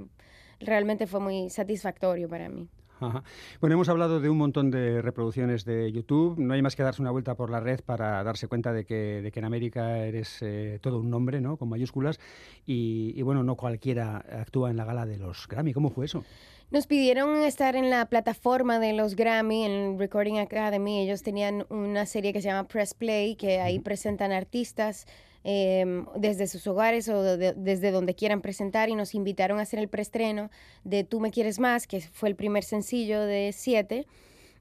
realmente 0.59 1.05
fue 1.05 1.19
muy 1.19 1.49
satisfactorio 1.51 2.27
para 2.29 2.49
mí. 2.49 2.67
Ajá. 3.01 3.23
Bueno, 3.59 3.73
hemos 3.73 3.89
hablado 3.89 4.19
de 4.19 4.29
un 4.29 4.37
montón 4.37 4.69
de 4.69 5.01
reproducciones 5.01 5.65
de 5.65 5.91
YouTube. 5.91 6.37
No 6.39 6.53
hay 6.53 6.61
más 6.61 6.75
que 6.75 6.83
darse 6.83 7.01
una 7.01 7.09
vuelta 7.11 7.35
por 7.35 7.49
la 7.49 7.59
red 7.59 7.81
para 7.83 8.23
darse 8.23 8.47
cuenta 8.47 8.71
de 8.73 8.85
que, 8.85 9.21
de 9.21 9.31
que 9.31 9.39
en 9.39 9.45
América 9.45 9.97
eres 9.97 10.37
eh, 10.41 10.79
todo 10.81 10.99
un 10.99 11.09
nombre, 11.09 11.41
¿no? 11.41 11.57
Con 11.57 11.67
mayúsculas. 11.69 12.19
Y, 12.65 13.13
y, 13.15 13.21
bueno, 13.23 13.43
no 13.43 13.55
cualquiera 13.55 14.17
actúa 14.17 14.69
en 14.69 14.77
la 14.77 14.85
gala 14.85 15.05
de 15.05 15.17
los 15.17 15.47
Grammy. 15.47 15.73
¿Cómo 15.73 15.89
fue 15.89 16.05
eso? 16.05 16.23
Nos 16.69 16.87
pidieron 16.87 17.35
estar 17.41 17.75
en 17.75 17.89
la 17.89 18.05
plataforma 18.05 18.79
de 18.79 18.93
los 18.93 19.15
Grammy, 19.15 19.65
en 19.65 19.99
Recording 19.99 20.37
Academy. 20.37 21.01
Ellos 21.01 21.23
tenían 21.23 21.65
una 21.69 22.05
serie 22.05 22.31
que 22.31 22.41
se 22.41 22.49
llama 22.49 22.67
Press 22.67 22.93
Play, 22.93 23.35
que 23.35 23.59
ahí 23.59 23.79
presentan 23.79 24.31
artistas 24.31 25.05
eh, 25.43 26.03
desde 26.15 26.47
sus 26.47 26.65
hogares 26.67 27.09
o 27.09 27.21
de- 27.23 27.53
desde 27.53 27.91
donde 27.91 28.13
quieran 28.15 28.41
presentar 28.41 28.89
y 28.89 28.95
nos 28.95 29.15
invitaron 29.15 29.59
a 29.59 29.63
hacer 29.63 29.79
el 29.79 29.87
preestreno 29.87 30.49
de 30.83 31.03
Tú 31.03 31.19
me 31.19 31.31
quieres 31.31 31.59
más, 31.59 31.87
que 31.87 32.01
fue 32.01 32.29
el 32.29 32.35
primer 32.35 32.63
sencillo 32.63 33.21
de 33.21 33.51
Siete. 33.53 34.05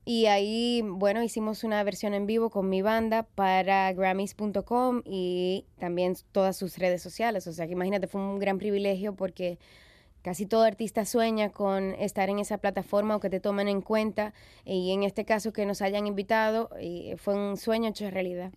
Y 0.07 0.27
ahí, 0.27 0.83
bueno, 0.83 1.23
hicimos 1.23 1.63
una 1.63 1.83
versión 1.85 2.15
en 2.15 2.25
vivo 2.27 2.49
con 2.49 2.71
mi 2.71 2.81
banda 2.81 3.25
para 3.35 3.93
Grammys.com 3.93 5.03
y 5.05 5.67
también 5.79 6.17
todas 6.33 6.57
sus 6.57 6.79
redes 6.79 7.03
sociales. 7.03 7.47
O 7.47 7.53
sea 7.53 7.67
que 7.67 7.73
imagínate, 7.73 8.07
fue 8.07 8.21
un 8.23 8.39
gran 8.39 8.57
privilegio 8.59 9.15
porque 9.15 9.59
casi 10.23 10.47
todo 10.47 10.63
artista 10.63 11.05
sueña 11.05 11.51
con 11.51 11.95
estar 11.95 12.31
en 12.31 12.39
esa 12.39 12.57
plataforma 12.59 13.17
o 13.17 13.21
que 13.21 13.29
te 13.29 13.41
tomen 13.41 13.69
en 13.69 13.83
cuenta. 13.83 14.33
Y 14.65 14.91
en 14.93 15.03
este 15.03 15.27
caso 15.27 15.53
que 15.53 15.67
nos 15.67 15.83
hayan 15.83 16.07
invitado, 16.07 16.71
fue 17.19 17.35
un 17.35 17.59
sueño 17.59 17.91
hecho 17.91 18.11
realidad. 18.11 18.53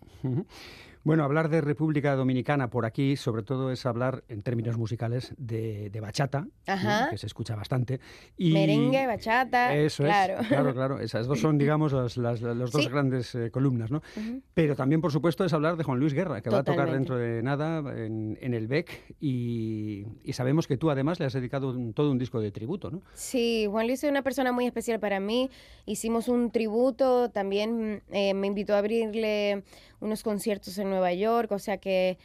Bueno, 1.04 1.26
hablar 1.26 1.49
de 1.49 1.60
República 1.60 2.16
Dominicana 2.16 2.70
por 2.70 2.86
aquí, 2.86 3.18
sobre 3.18 3.43
todo, 3.43 3.72
es 3.72 3.86
hablar 3.86 4.24
en 4.30 4.41
términos 4.41 4.78
musicales 4.78 5.34
de, 5.38 5.89
de 5.89 5.99
bachata, 5.99 6.47
¿no? 6.68 7.10
Que 7.10 7.18
se 7.18 7.26
escucha 7.28 7.56
bastante. 7.58 7.99
Y 8.38 8.54
Merengue, 8.54 9.06
bachata, 9.06 9.76
Eso 9.76 10.04
claro. 10.04 10.39
es, 10.39 10.47
claro, 10.47 10.74
claro. 10.74 10.99
Esas 10.99 11.28
dos 11.28 11.41
son, 11.41 11.58
digamos, 11.58 11.91
las, 11.91 12.16
las, 12.16 12.41
las 12.41 12.72
dos 12.72 12.84
Sí. 12.86 12.89
grandes 12.89 13.36
eh, 13.36 13.51
columnas, 13.51 13.91
¿no? 13.91 13.97
Ujú. 14.16 14.41
Pero 14.54 14.78
también, 14.78 15.01
por 15.01 15.12
supuesto, 15.12 15.43
es 15.43 15.51
hablar 15.51 15.76
de 15.76 15.84
Juan 15.84 15.99
Luis 15.99 16.14
Guerra, 16.14 16.39
que 16.41 16.49
va 16.49 16.60
a 16.60 16.64
tocar 16.64 16.86
Totalmente. 16.86 17.14
dentro 17.14 17.18
de 17.18 17.43
nada 17.43 17.80
en, 18.06 18.38
en 18.41 18.54
el 18.54 18.68
BEC 18.68 19.16
y, 19.20 20.06
y 20.24 20.32
sabemos 20.34 20.68
que 20.68 20.78
tú 20.78 20.89
además 20.89 21.20
le 21.20 21.26
has 21.26 21.34
dedicado 21.34 21.70
un- 21.72 21.93
todo 21.93 22.12
un 22.12 22.18
disco 22.18 22.39
de 22.39 22.51
tributo, 22.51 22.89
¿no? 22.91 23.01
Sí, 23.14 23.68
Juan 23.70 23.88
Luis 23.88 24.04
es 24.06 24.10
una 24.10 24.22
persona 24.22 24.54
muy 24.54 24.66
especial 24.68 25.01
para 25.01 25.20
mí. 25.20 25.49
Hicimos 25.86 26.30
un 26.30 26.49
tributo, 26.49 27.30
también 27.30 28.04
eh, 28.10 28.34
me 28.34 28.47
invitó 28.47 28.74
a 28.76 28.78
abrirle 28.78 29.64
unos 29.99 30.22
conciertos 30.24 30.78
en 30.80 30.93
Nueva 30.94 31.14
York, 31.14 31.52
o 31.52 31.60
sea 31.60 31.78
que 31.78 32.18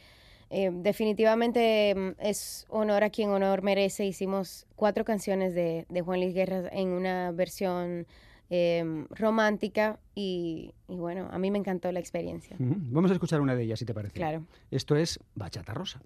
eh, 0.49 0.71
definitivamente 0.71 1.93
mm, 1.95 2.09
es 2.19 2.65
honor 2.69 3.03
a 3.03 3.09
quien 3.09 3.29
honor 3.29 3.61
merece. 3.61 4.05
Hicimos 4.05 4.65
cuatro 4.75 5.03
canciones 5.05 5.53
de, 5.53 5.85
de 5.89 6.01
Juan 6.01 6.21
Luis 6.21 6.33
Guerra 6.33 6.69
en 6.71 6.89
una 6.89 7.31
versión 7.31 8.07
eh, 8.49 9.05
romántica 9.11 9.99
y, 10.15 10.73
y 10.87 10.95
bueno, 10.95 11.27
a 11.31 11.37
mí 11.37 11.51
me 11.51 11.59
encantó 11.59 11.91
la 11.91 11.99
experiencia. 11.99 12.55
Vamos 12.59 13.11
a 13.11 13.13
escuchar 13.13 13.41
una 13.41 13.55
de 13.55 13.63
ellas, 13.63 13.79
si 13.79 13.85
te 13.85 13.93
parece. 13.93 14.15
Claro. 14.15 14.43
Esto 14.71 14.95
es 14.95 15.19
Bachata 15.35 15.73
Rosa. 15.73 16.01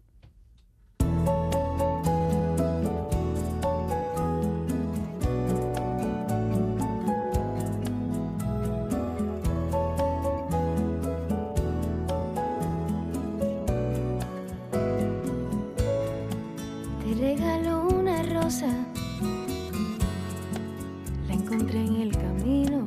La 21.28 21.34
encontré 21.34 21.80
en 21.80 22.02
el 22.02 22.12
camino. 22.12 22.86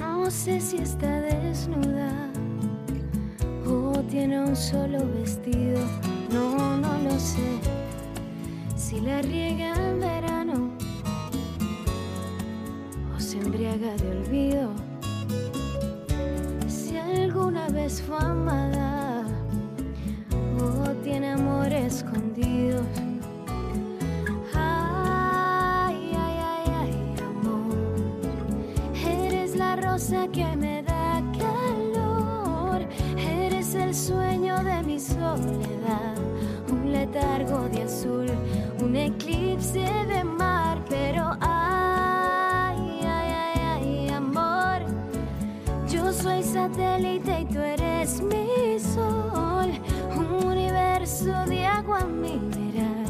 No 0.00 0.28
sé 0.28 0.60
si 0.60 0.78
está 0.78 1.20
desnuda 1.20 2.10
o 3.64 4.00
tiene 4.10 4.40
un 4.42 4.56
solo 4.56 5.06
vestido. 5.20 5.78
No, 6.32 6.78
no 6.78 6.98
lo 6.98 7.16
sé. 7.16 7.60
Si 8.76 9.00
la 9.00 9.22
riega 9.22 9.72
en 9.88 10.00
verano 10.00 10.70
o 13.16 13.20
se 13.20 13.38
embriaga 13.38 13.94
de 13.98 14.10
olvido. 14.18 14.70
Si 16.66 16.96
alguna 16.96 17.68
vez 17.68 18.02
fue 18.02 18.18
amada 18.18 19.24
o 20.60 20.90
tiene 21.04 21.30
amor 21.30 21.72
escondido. 21.72 22.82
Que 30.08 30.56
me 30.56 30.82
da 30.82 31.22
calor. 31.38 32.80
Eres 33.18 33.74
el 33.74 33.94
sueño 33.94 34.56
de 34.64 34.82
mi 34.82 34.98
soledad. 34.98 36.16
Un 36.70 36.92
letargo 36.92 37.68
de 37.68 37.82
azul, 37.82 38.26
un 38.80 38.96
eclipse 38.96 39.84
de 40.06 40.24
mar. 40.24 40.82
Pero 40.88 41.36
ay, 41.40 43.00
ay, 43.02 43.32
ay, 43.44 43.60
ay, 43.60 44.08
amor. 44.08 44.80
Yo 45.90 46.10
soy 46.10 46.42
satélite 46.42 47.42
y 47.42 47.44
tú 47.44 47.58
eres 47.60 48.22
mi 48.22 48.78
sol, 48.78 49.70
un 50.16 50.46
universo 50.46 51.34
de 51.46 51.66
agua 51.66 52.06
mineral. 52.06 53.04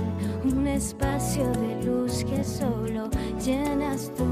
espacio 0.66 1.46
de 1.53 1.82
luz 1.84 2.24
que 2.24 2.42
solo 2.42 3.09
llenas 3.44 4.12
tú, 4.16 4.24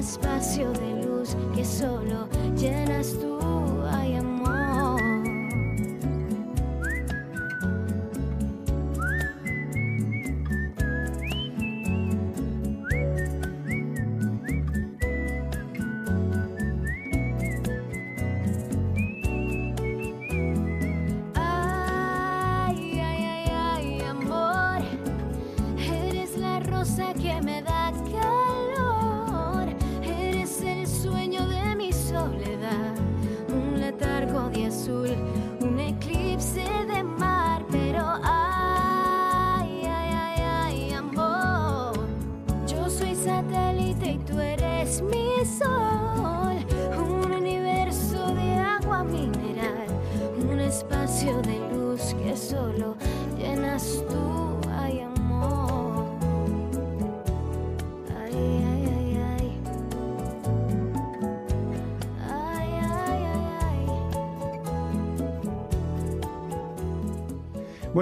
espacio 0.00 0.72
de 0.72 1.04
luz 1.04 1.36
que 1.54 1.62
solo 1.62 2.26
llenas 2.56 3.12
tú, 3.20 3.38
ay 3.92 4.14
amor. 4.14 4.29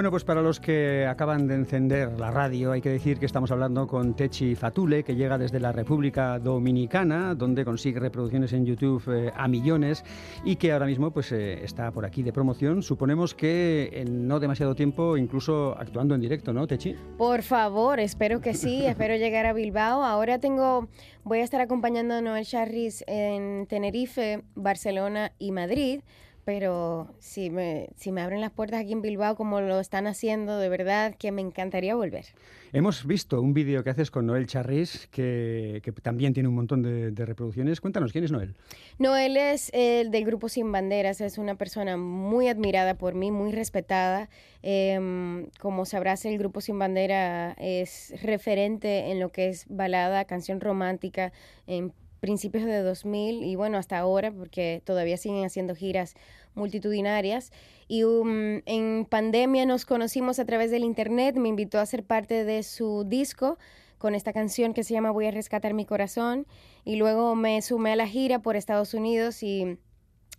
Bueno, 0.08 0.14
pues 0.14 0.24
para 0.24 0.40
los 0.40 0.58
que 0.58 1.06
acaban 1.06 1.46
de 1.46 1.54
encender 1.54 2.18
la 2.18 2.30
radio, 2.30 2.72
hay 2.72 2.80
que 2.80 2.88
decir 2.88 3.18
que 3.18 3.26
estamos 3.26 3.50
hablando 3.50 3.86
con 3.86 4.16
Techi 4.16 4.54
Fatule, 4.54 5.04
que 5.04 5.14
llega 5.14 5.36
desde 5.36 5.60
la 5.60 5.70
República 5.70 6.38
Dominicana, 6.38 7.34
donde 7.34 7.62
consigue 7.62 8.00
reproducciones 8.00 8.54
en 8.54 8.64
YouTube 8.64 9.02
eh, 9.08 9.30
a 9.36 9.46
millones 9.48 10.02
y 10.46 10.56
que 10.56 10.72
ahora 10.72 10.86
mismo 10.86 11.10
pues 11.10 11.30
eh, 11.32 11.62
está 11.62 11.90
por 11.90 12.06
aquí 12.06 12.22
de 12.22 12.32
promoción. 12.32 12.82
Suponemos 12.82 13.34
que 13.34 13.90
en 13.92 14.26
no 14.26 14.40
demasiado 14.40 14.74
tiempo, 14.74 15.18
incluso 15.18 15.76
actuando 15.78 16.14
en 16.14 16.22
directo, 16.22 16.54
¿no, 16.54 16.66
Techi? 16.66 16.96
Por 17.18 17.42
favor, 17.42 18.00
espero 18.00 18.40
que 18.40 18.54
sí, 18.54 18.86
espero 18.86 19.14
llegar 19.16 19.44
a 19.44 19.52
Bilbao. 19.52 20.02
Ahora 20.04 20.38
tengo, 20.38 20.88
voy 21.22 21.40
a 21.40 21.44
estar 21.44 21.60
acompañando 21.60 22.14
a 22.14 22.22
Noel 22.22 22.46
Charris 22.46 23.04
en 23.06 23.66
Tenerife, 23.66 24.42
Barcelona 24.54 25.32
y 25.38 25.52
Madrid. 25.52 26.00
Pero 26.48 27.14
si 27.18 27.50
me, 27.50 27.90
si 27.96 28.10
me 28.10 28.22
abren 28.22 28.40
las 28.40 28.50
puertas 28.50 28.80
aquí 28.80 28.92
en 28.94 29.02
Bilbao 29.02 29.36
como 29.36 29.60
lo 29.60 29.80
están 29.80 30.06
haciendo, 30.06 30.56
de 30.56 30.70
verdad 30.70 31.14
que 31.14 31.30
me 31.30 31.42
encantaría 31.42 31.94
volver. 31.94 32.24
Hemos 32.72 33.06
visto 33.06 33.42
un 33.42 33.52
vídeo 33.52 33.84
que 33.84 33.90
haces 33.90 34.10
con 34.10 34.24
Noel 34.24 34.46
Charris, 34.46 35.08
que, 35.12 35.82
que 35.84 35.92
también 35.92 36.32
tiene 36.32 36.48
un 36.48 36.54
montón 36.54 36.80
de, 36.80 37.10
de 37.10 37.26
reproducciones. 37.26 37.82
Cuéntanos, 37.82 38.12
¿quién 38.12 38.24
es 38.24 38.32
Noel? 38.32 38.54
Noel 38.98 39.36
es 39.36 39.70
el 39.74 40.10
del 40.10 40.24
grupo 40.24 40.48
Sin 40.48 40.72
Banderas, 40.72 41.20
es 41.20 41.36
una 41.36 41.56
persona 41.56 41.98
muy 41.98 42.48
admirada 42.48 42.94
por 42.94 43.14
mí, 43.14 43.30
muy 43.30 43.52
respetada. 43.52 44.30
Em, 44.62 45.50
como 45.60 45.84
sabrás, 45.84 46.24
el 46.24 46.38
grupo 46.38 46.62
Sin 46.62 46.78
Bandera 46.78 47.56
es 47.58 48.14
referente 48.22 49.10
en 49.10 49.20
lo 49.20 49.28
que 49.28 49.50
es 49.50 49.66
balada, 49.68 50.24
canción 50.24 50.62
romántica, 50.62 51.30
en 51.66 51.92
principios 52.20 52.64
de 52.64 52.82
2000 52.82 53.44
y 53.44 53.56
bueno, 53.56 53.78
hasta 53.78 53.98
ahora, 53.98 54.32
porque 54.32 54.82
todavía 54.84 55.16
siguen 55.16 55.44
haciendo 55.44 55.74
giras 55.74 56.14
multitudinarias. 56.54 57.52
Y 57.88 58.04
um, 58.04 58.60
en 58.66 59.06
pandemia 59.08 59.66
nos 59.66 59.84
conocimos 59.86 60.38
a 60.38 60.44
través 60.44 60.70
del 60.70 60.84
internet, 60.84 61.36
me 61.36 61.48
invitó 61.48 61.78
a 61.78 61.86
ser 61.86 62.04
parte 62.04 62.44
de 62.44 62.62
su 62.62 63.04
disco 63.04 63.58
con 63.98 64.14
esta 64.14 64.32
canción 64.32 64.74
que 64.74 64.84
se 64.84 64.94
llama 64.94 65.10
Voy 65.10 65.26
a 65.26 65.30
rescatar 65.30 65.74
mi 65.74 65.84
corazón 65.84 66.46
y 66.84 66.96
luego 66.96 67.34
me 67.34 67.60
sumé 67.62 67.92
a 67.92 67.96
la 67.96 68.06
gira 68.06 68.40
por 68.40 68.56
Estados 68.56 68.94
Unidos 68.94 69.42
y 69.42 69.78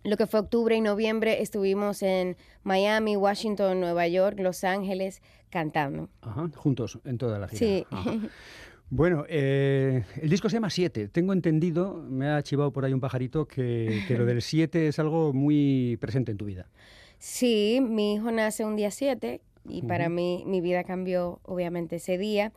lo 0.02 0.16
que 0.16 0.26
fue 0.26 0.40
octubre 0.40 0.74
y 0.74 0.80
noviembre 0.80 1.42
estuvimos 1.42 2.02
en 2.02 2.36
Miami, 2.62 3.16
Washington, 3.16 3.80
Nueva 3.80 4.08
York, 4.08 4.38
Los 4.40 4.64
Ángeles 4.64 5.20
cantando. 5.50 6.08
Ajá, 6.22 6.48
juntos 6.56 6.98
en 7.04 7.18
toda 7.18 7.38
la 7.38 7.48
gira. 7.48 7.58
Sí. 7.58 7.86
Ajá. 7.90 8.14
Bueno, 8.90 9.24
eh, 9.28 10.04
el 10.20 10.28
disco 10.28 10.48
se 10.48 10.56
llama 10.56 10.68
Siete. 10.68 11.08
Tengo 11.08 11.32
entendido, 11.32 11.94
me 12.08 12.28
ha 12.28 12.42
chivado 12.42 12.72
por 12.72 12.84
ahí 12.84 12.92
un 12.92 13.00
pajarito, 13.00 13.46
que, 13.46 14.02
que 14.08 14.18
lo 14.18 14.24
del 14.26 14.42
siete 14.42 14.88
es 14.88 14.98
algo 14.98 15.32
muy 15.32 15.96
presente 16.00 16.32
en 16.32 16.38
tu 16.38 16.44
vida. 16.44 16.66
Sí, 17.20 17.80
mi 17.82 18.14
hijo 18.14 18.30
nace 18.32 18.64
un 18.64 18.76
día 18.76 18.90
7 18.90 19.42
y 19.68 19.82
para 19.82 20.08
mí 20.08 20.42
mi 20.46 20.62
vida 20.62 20.84
cambió 20.84 21.38
obviamente 21.44 21.96
ese 21.96 22.16
día. 22.16 22.50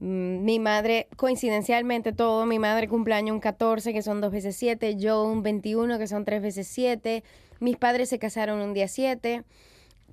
Mm, 0.00 0.44
Mi 0.44 0.58
madre, 0.58 1.06
coincidencialmente 1.16 2.12
todo, 2.12 2.44
mi 2.44 2.58
madre 2.58 2.88
cumpleaños 2.88 3.34
un 3.34 3.40
14, 3.40 3.92
que 3.92 4.02
son 4.02 4.20
dos 4.20 4.32
veces 4.32 4.56
7, 4.56 4.96
yo 4.96 5.22
un 5.22 5.44
21, 5.44 5.96
que 5.98 6.08
son 6.08 6.24
tres 6.24 6.42
veces 6.42 6.66
7. 6.66 7.22
Mis 7.60 7.76
padres 7.76 8.08
se 8.08 8.18
casaron 8.18 8.60
un 8.60 8.74
día 8.74 8.88
7. 8.88 9.44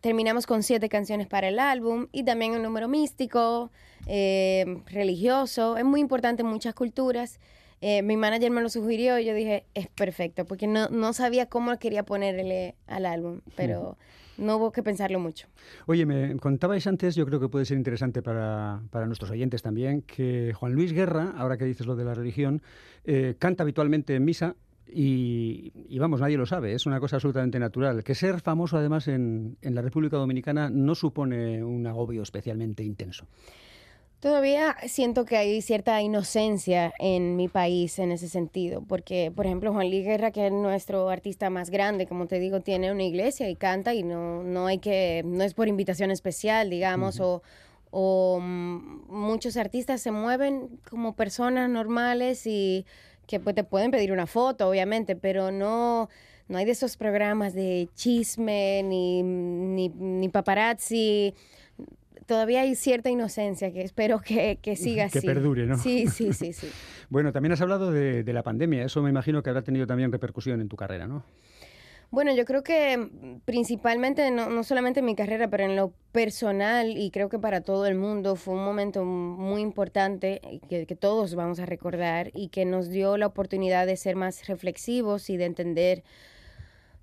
Terminamos 0.02 0.46
con 0.46 0.64
siete 0.64 0.90
canciones 0.90 1.28
para 1.28 1.48
el 1.48 1.60
álbum 1.60 2.08
y 2.12 2.24
también 2.24 2.54
un 2.54 2.62
número 2.62 2.88
místico, 2.88 3.72
eh, 4.06 4.82
religioso. 4.88 5.78
Es 5.78 5.86
muy 5.86 6.02
importante 6.02 6.44
en 6.44 6.48
muchas 6.48 6.74
culturas. 6.74 7.40
Eh, 7.82 8.02
mi 8.02 8.18
manager 8.18 8.52
me 8.52 8.62
lo 8.62 8.70
sugirió 8.70 9.20
y 9.20 9.26
yo 9.26 9.34
dije, 9.34 9.66
es 9.76 9.88
perfecto, 9.88 10.46
porque 10.46 10.68
no, 10.68 10.90
no 10.90 11.14
sabía 11.14 11.48
cómo 11.48 11.78
quería 11.78 12.04
ponerle 12.04 12.76
al 12.88 13.06
álbum, 13.06 13.42
pero 13.56 13.98
no 14.38 14.58
hubo 14.58 14.72
que 14.72 14.82
pensarlo 14.82 15.20
mucho. 15.20 15.48
Oye, 15.86 16.06
me 16.06 16.36
contabais 16.38 16.88
antes, 16.88 17.16
yo 17.16 17.26
creo 17.26 17.40
que 17.40 17.50
puede 17.50 17.66
ser 17.66 17.78
interesante 17.78 18.22
para, 18.22 18.82
para 18.90 19.06
nuestros 19.06 19.30
oyentes 19.30 19.62
también, 19.62 20.02
que 20.02 20.54
Juan 20.54 20.74
Luis 20.74 20.94
Guerra, 20.94 21.34
ahora 21.38 21.58
que 21.58 21.66
dices 21.66 21.86
lo 21.86 21.96
de 21.96 22.06
la 22.06 22.14
religión, 22.14 22.62
eh, 23.04 23.36
canta 23.38 23.64
habitualmente 23.64 24.16
en 24.16 24.26
misa 24.26 24.56
y, 24.92 25.72
y 25.90 26.00
vamos, 26.00 26.22
nadie 26.22 26.38
lo 26.38 26.46
sabe, 26.46 26.74
es 26.74 26.86
una 26.86 27.00
cosa 27.00 27.18
absolutamente 27.18 27.60
natural. 27.60 28.04
Que 28.04 28.16
ser 28.16 28.42
famoso 28.42 28.78
además 28.78 29.08
en, 29.08 29.58
en 29.62 29.76
la 29.76 29.82
República 29.82 30.18
Dominicana 30.18 30.70
no 30.70 30.96
supone 30.96 31.64
un 31.64 31.86
agobio 31.88 32.22
especialmente 32.24 32.84
intenso. 32.84 33.26
Todavía 34.20 34.76
siento 34.88 35.26
que 35.26 35.38
hay 35.38 35.62
cierta 35.62 36.02
inocencia 36.02 36.92
en 36.98 37.36
mi 37.36 37.48
país 37.48 38.00
en 38.00 38.12
ese 38.12 38.28
sentido, 38.28 38.82
porque, 38.82 39.32
por 39.36 39.46
ejemplo, 39.46 39.72
Juan 39.72 39.92
Luis 39.92 40.06
Guerra, 40.06 40.32
que 40.32 40.48
es 40.48 40.52
nuestro 40.52 41.10
artista 41.10 41.52
más 41.52 41.70
grande, 41.70 42.08
como 42.08 42.26
te 42.26 42.40
digo, 42.40 42.62
tiene 42.62 42.92
una 42.92 43.04
iglesia 43.04 43.48
y 43.48 43.56
canta 43.56 43.94
y 43.94 44.02
no, 44.02 44.42
no 44.42 44.66
hay 44.66 44.80
que, 44.80 45.22
no 45.24 45.44
es 45.44 45.54
por 45.54 45.68
invitación 45.68 46.10
especial, 46.10 46.72
digamos, 46.72 47.20
o, 47.20 47.44
o 47.92 48.40
mm, 48.42 49.06
muchos 49.08 49.56
artistas 49.56 50.02
se 50.02 50.10
mueven 50.10 50.80
como 50.90 51.16
personas 51.16 51.70
normales 51.70 52.48
y 52.48 52.88
que 53.28 53.40
pues, 53.40 53.56
te 53.56 53.64
pueden 53.64 53.92
pedir 53.92 54.12
una 54.12 54.26
foto, 54.26 54.68
obviamente, 54.70 55.16
pero 55.16 55.52
no, 55.52 56.10
no 56.48 56.58
hay 56.58 56.66
de 56.66 56.72
esos 56.72 56.98
programas 56.98 57.54
de 57.54 57.90
chisme 57.94 58.82
ni, 58.84 59.22
ni, 59.22 59.90
ni 59.90 60.30
paparazzi 60.30 61.36
todavía 62.28 62.62
hay 62.62 62.76
cierta 62.76 63.10
inocencia 63.10 63.72
que 63.72 63.82
espero 63.82 64.20
que, 64.20 64.60
que 64.62 64.76
siga 64.76 65.10
Que 65.10 65.20
así. 65.20 65.28
perdure, 65.28 65.66
¿no? 65.66 65.78
Sí, 65.78 66.08
sí, 66.08 66.34
sí, 66.34 66.54
sí. 66.54 66.68
Bueno, 67.10 67.32
también 67.32 67.54
has 67.54 67.62
hablado 67.62 67.92
de, 67.92 68.24
de 68.24 68.34
la 68.34 68.44
pandemia. 68.44 68.84
Eso 68.84 69.02
me 69.02 69.10
imagino 69.10 69.42
que 69.42 69.50
habrá 69.50 69.64
tenido 69.64 69.88
también 69.88 70.12
repercusión 70.12 70.62
en 70.62 70.68
tu 70.68 70.76
carrera, 70.76 71.08
¿no? 71.08 71.24
Bueno, 72.10 72.34
yo 72.34 72.46
creo 72.46 72.64
que 72.64 72.98
mm, 72.98 73.42
principalmente, 73.46 74.32
no, 74.32 74.50
no 74.50 74.64
solamente 74.64 75.02
en 75.02 75.06
mi 75.06 75.16
carrera, 75.16 75.50
pero 75.50 75.66
en 75.66 75.76
lo 75.76 75.94
personal 76.12 76.98
y 76.98 77.12
creo 77.12 77.30
que 77.30 77.40
para 77.40 77.62
todo 77.62 77.86
el 77.86 77.96
mundo 77.96 78.36
fue 78.36 78.56
un 78.56 78.64
momento 78.64 79.04
muy 79.06 79.62
importante 79.62 80.42
que, 80.70 80.86
que 80.86 80.96
todos 80.96 81.36
vamos 81.36 81.60
a 81.60 81.66
recordar 81.66 82.32
y 82.34 82.50
que 82.50 82.66
nos 82.66 82.90
dio 82.90 83.18
la 83.18 83.28
oportunidad 83.28 83.86
de 83.86 83.98
ser 83.98 84.16
más 84.16 84.48
reflexivos 84.48 85.30
y 85.30 85.38
de 85.38 85.46
entender 85.46 86.04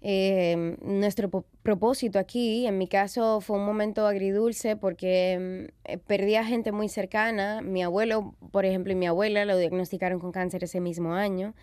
eh, 0.07 0.77
nuestro 0.83 1.31
propósito 1.63 2.19
aquí. 2.19 2.67
En 2.67 2.77
mi 2.77 2.89
caso 2.89 3.41
fue 3.41 3.57
un 3.57 3.65
momento 3.65 4.07
agridulce 4.07 4.77
porque 4.77 5.67
mm, 5.87 5.93
eh, 5.93 5.99
perdí 5.99 6.37
a 6.37 6.45
gente 6.45 6.73
muy 6.73 6.91
cercana. 6.91 7.63
Mi 7.63 7.83
abuelo, 7.83 8.35
por 8.53 8.67
ejemplo, 8.67 8.93
y 8.93 8.97
mi 8.97 9.07
abuela 9.07 9.47
lo 9.47 9.57
diagnosticaron 9.57 10.21
con 10.21 10.31
cáncer 10.31 10.63
ese 10.63 10.81
mismo 10.81 11.15
año. 11.15 11.55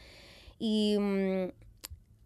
Y 0.57 0.97
mm, 0.99 1.51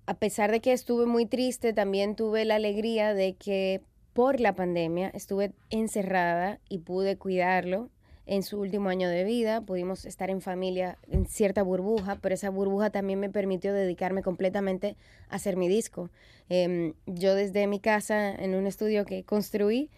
a 0.06 0.14
pesar 0.16 0.52
de 0.52 0.62
que 0.62 0.74
estuve 0.74 1.06
muy 1.06 1.26
triste, 1.26 1.74
también 1.74 2.16
tuve 2.16 2.46
la 2.46 2.56
alegría 2.56 3.14
de 3.14 3.34
que 3.34 3.82
por 4.14 4.40
la 4.40 4.56
pandemia 4.56 5.10
estuve 5.14 5.52
encerrada 5.70 6.60
y 6.70 6.80
pude 6.80 7.18
cuidarlo 7.18 7.90
en 8.26 8.44
su 8.44 8.60
último 8.60 8.90
año 8.90 9.10
de 9.10 9.24
vida. 9.24 9.62
Pudimos 9.62 10.06
estar 10.06 10.30
en 10.30 10.42
familia 10.42 10.98
en 11.10 11.26
cierta 11.26 11.64
burbuja, 11.64 12.18
pero 12.22 12.36
esa 12.36 12.50
burbuja 12.50 12.90
también 12.90 13.20
me 13.20 13.30
permitió 13.30 13.74
dedicarme 13.74 14.24
completamente 14.24 14.96
a 15.30 15.36
hacer 15.36 15.58
mi 15.58 15.68
disco. 15.68 16.10
Em, 16.50 16.94
yo 17.06 17.36
desde 17.36 17.68
mi 17.68 17.80
casa, 17.80 18.32
en 18.32 18.56
un 18.56 18.68
estudio 18.68 19.06
que 19.06 19.24
construí, 19.24 19.90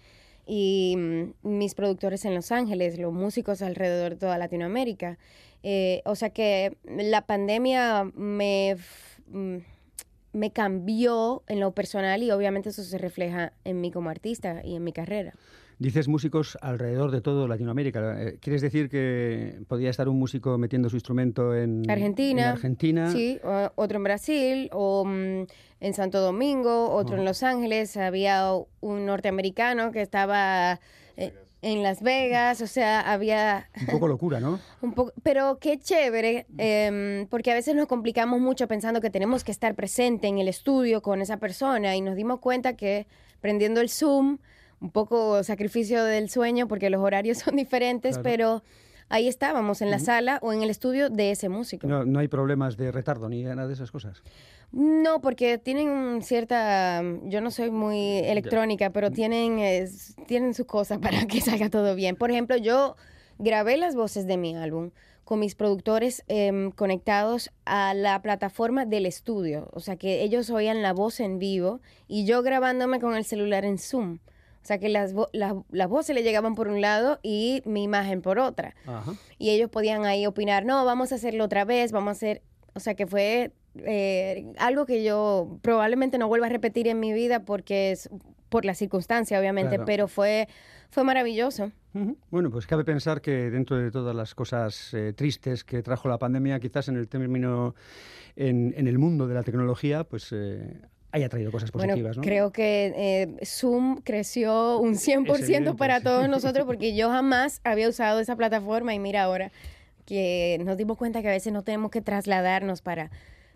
y 0.48 0.96
mm, 0.98 1.34
mis 1.44 1.76
productores 1.76 2.26
en 2.26 2.34
Los 2.34 2.52
Ángeles, 2.52 2.98
los 2.98 3.14
músicos 3.14 3.62
alrededor 3.62 4.12
de 4.14 4.18
toda 4.18 4.38
Latinoamérica. 4.38 5.18
Eh, 5.64 6.02
o 6.06 6.16
sea 6.16 6.30
que 6.30 6.78
la 6.86 7.26
pandemia 7.26 8.06
me, 8.16 8.78
mm, 9.28 9.58
me 10.34 10.52
cambió 10.52 11.44
en 11.48 11.60
lo 11.60 11.72
personal 11.72 12.22
y 12.24 12.32
obviamente 12.32 12.70
eso 12.70 12.84
se 12.84 12.98
refleja 12.98 13.54
en 13.64 13.82
mí 13.82 13.92
como 13.92 14.10
artista 14.10 14.62
y 14.64 14.76
en 14.76 14.84
mi 14.84 14.92
carrera. 14.92 15.34
Dices 15.80 16.08
músicos 16.08 16.58
alrededor 16.62 17.12
de 17.12 17.22
todo 17.22 17.48
Latinoamérica. 17.48 18.20
Eh, 18.20 18.40
¿Quieres 18.42 18.64
decir 18.64 18.90
que 18.90 19.60
podía 19.68 19.92
estar 19.92 20.10
un 20.10 20.18
músico 20.18 20.58
metiendo 20.58 20.90
su 20.90 20.96
instrumento 20.96 21.56
en 21.56 21.90
Argentina. 21.90 22.42
en 22.42 22.48
Argentina? 22.50 23.12
Sí, 23.12 23.40
otro 23.76 23.98
en 23.98 24.04
Brasil, 24.04 24.70
o 24.74 25.06
mm, 25.06 25.46
en 25.80 25.94
Santo 25.94 26.20
Domingo, 26.20 26.90
otro 26.90 27.18
en 27.18 27.26
Los 27.26 27.44
Ángeles. 27.44 27.96
Había 27.96 28.54
un 28.80 29.06
norteamericano 29.06 29.92
que 29.92 30.02
estaba 30.02 30.80
eh, 31.16 31.34
en 31.72 31.84
Las 31.84 32.02
Vegas, 32.02 32.62
o 32.62 32.68
sea, 32.68 33.02
había 33.02 33.70
Un 33.82 33.88
poco 33.88 34.08
locura, 34.08 34.40
¿no? 34.40 34.60
un 34.82 34.94
poco, 34.94 35.12
pero 35.24 35.58
qué 35.60 35.78
chévere, 35.78 36.46
em, 36.58 37.28
porque 37.28 37.52
a 37.52 37.56
veces 37.56 37.76
nos 37.76 37.88
complicamos 37.88 38.40
mucho 38.40 38.68
pensando 38.68 39.02
que 39.02 39.10
tenemos 39.10 39.44
que 39.44 39.52
estar 39.52 39.76
presente 39.76 40.28
en 40.28 40.38
el 40.38 40.48
estudio 40.48 41.02
con 41.02 41.22
esa 41.22 41.38
persona 41.38 41.96
y 41.96 42.02
nos 42.02 42.16
dimos 42.16 42.40
cuenta 42.40 42.76
que 42.78 43.08
prendiendo 43.42 43.82
el 43.82 43.90
Zoom, 43.90 44.38
un 44.80 44.92
poco 44.92 45.44
sacrificio 45.44 46.04
del 46.04 46.30
sueño 46.30 46.68
porque 46.68 46.90
los 46.90 47.02
horarios 47.02 47.38
son 47.40 47.56
diferentes, 47.56 48.16
Claro. 48.16 48.24
pero 48.24 48.64
ahí 49.10 49.28
estábamos 49.28 49.82
en 49.82 49.90
la 49.92 50.00
sala 50.00 50.40
o 50.42 50.54
en 50.54 50.62
el 50.64 50.70
estudio 50.70 51.10
de 51.10 51.32
ese 51.32 51.50
músico. 51.50 51.88
No, 51.88 52.06
no 52.06 52.20
hay 52.20 52.28
problemas 52.28 52.78
de 52.78 52.92
retardo 52.92 53.28
ni 53.30 53.44
nada 53.44 53.68
de 53.68 53.74
esas 53.74 53.92
cosas. 53.92 54.22
No, 54.72 55.22
porque 55.22 55.58
tienen 55.58 56.22
cierta, 56.22 57.02
yo 57.24 57.42
no 57.42 57.52
soy 57.52 57.72
muy 57.72 58.18
electrónica, 58.20 58.90
pero 58.92 59.12
tienen, 59.12 59.60
es- 59.60 60.16
tienen 60.28 60.54
sus 60.54 60.66
cosas 60.66 60.98
para 61.02 61.26
que 61.26 61.42
salga 61.42 61.70
todo 61.70 61.96
bien. 61.96 62.16
Por 62.16 62.32
ejemplo, 62.32 62.58
yo 62.58 62.96
grabé 63.40 63.78
las 63.78 63.96
voces 63.96 64.28
de 64.28 64.38
mi 64.38 64.56
álbum 64.56 64.92
con 65.24 65.40
mis 65.40 65.56
productores 65.56 66.24
em, 66.28 66.72
conectados 66.72 67.52
a 67.66 67.94
la 67.94 68.22
plataforma 68.22 68.86
del 68.86 69.06
estudio, 69.06 69.70
o 69.74 69.82
sea 69.82 69.98
que 69.98 70.24
ellos 70.24 70.50
oían 70.50 70.82
la 70.82 70.94
voz 70.94 71.20
en 71.20 71.38
vivo 71.38 71.82
y 72.08 72.26
yo 72.26 72.42
grabándome 72.44 73.00
con 73.02 73.14
el 73.16 73.26
celular 73.26 73.66
en 73.66 73.78
Zoom. 73.78 74.20
O 74.64 74.66
sea 74.68 74.80
que 74.80 74.88
las, 74.90 75.14
vo- 75.14 75.30
las, 75.34 75.54
las 75.70 75.88
voces 75.90 76.14
le 76.16 76.24
llegaban 76.24 76.56
por 76.56 76.68
un 76.70 76.80
lado 76.82 77.20
y 77.24 77.62
mi 77.66 77.84
imagen 77.84 78.22
por 78.22 78.38
otra 78.40 78.76
Ajá. 78.86 79.14
y 79.38 79.50
ellos 79.50 79.70
podían 79.70 80.06
ahí 80.06 80.26
opinar, 80.26 80.66
no, 80.66 80.84
vamos 80.86 81.12
a 81.12 81.16
hacerlo 81.16 81.44
otra 81.46 81.64
vez, 81.66 81.92
vamos 81.92 82.10
a 82.10 82.12
hacer, 82.12 82.42
o 82.74 82.80
sea 82.80 82.94
que 82.96 83.06
fue 83.08 83.52
eh, 83.86 84.54
algo 84.58 84.86
que 84.86 85.04
yo 85.04 85.58
probablemente 85.62 86.18
no 86.18 86.28
vuelva 86.28 86.48
a 86.48 86.50
repetir 86.50 86.88
en 86.88 87.00
mi 87.00 87.14
vida 87.14 87.42
porque 87.46 87.92
es 87.92 88.10
por 88.50 88.66
la 88.66 88.74
circunstancia, 88.76 89.40
obviamente, 89.40 89.76
Claro. 89.76 89.86
pero 89.86 90.08
fue, 90.08 90.48
fue 90.90 91.04
maravilloso. 91.04 91.72
Bueno, 92.30 92.52
pues 92.52 92.68
cabe 92.68 92.84
pensar 92.84 93.22
que 93.22 93.50
dentro 93.50 93.76
de 93.78 93.90
todas 93.90 94.16
las 94.16 94.36
cosas 94.36 94.94
eh, 94.94 95.14
tristes 95.14 95.64
que 95.64 95.82
trajo 95.82 96.08
la 96.08 96.20
pandemia, 96.20 96.60
quizás 96.60 96.88
en 96.90 96.96
el 96.96 97.08
término, 97.08 97.74
en, 98.36 98.74
en 98.78 98.88
el 98.88 99.00
mundo 99.00 99.28
de 99.28 99.34
la 99.34 99.42
tecnología, 99.42 100.04
pues 100.04 100.30
eh, 100.32 100.80
haya 101.12 101.28
traído 101.28 101.52
cosas 101.52 101.72
Bueno, 101.72 101.94
positivas, 101.94 102.18
¿no? 102.18 102.22
creo 102.24 102.52
que 102.52 102.94
eh, 102.96 103.46
Zoom 103.46 104.02
creció 104.04 104.78
un 104.78 104.94
100% 104.94 105.40
evidente, 105.40 105.74
para 105.74 105.98
sí. 105.98 106.04
todos 106.04 106.30
nosotros 106.30 106.66
porque 106.68 106.96
yo 106.96 107.10
jamás 107.10 107.62
había 107.64 107.90
usado 107.90 108.20
esa 108.20 108.36
plataforma 108.36 108.94
y 108.94 109.00
mira 109.00 109.24
ahora 109.24 109.52
que 110.06 110.58
nos 110.64 110.78
dimos 110.78 110.98
cuenta 110.98 111.22
que 111.24 111.30
a 111.30 111.32
veces 111.32 111.52
no 111.52 111.64
tenemos 111.64 111.90
que 111.92 112.02
trasladarnos 112.02 112.82
para, 112.84 113.10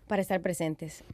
para 0.06 0.22
estar 0.22 0.40
presentes. 0.40 1.04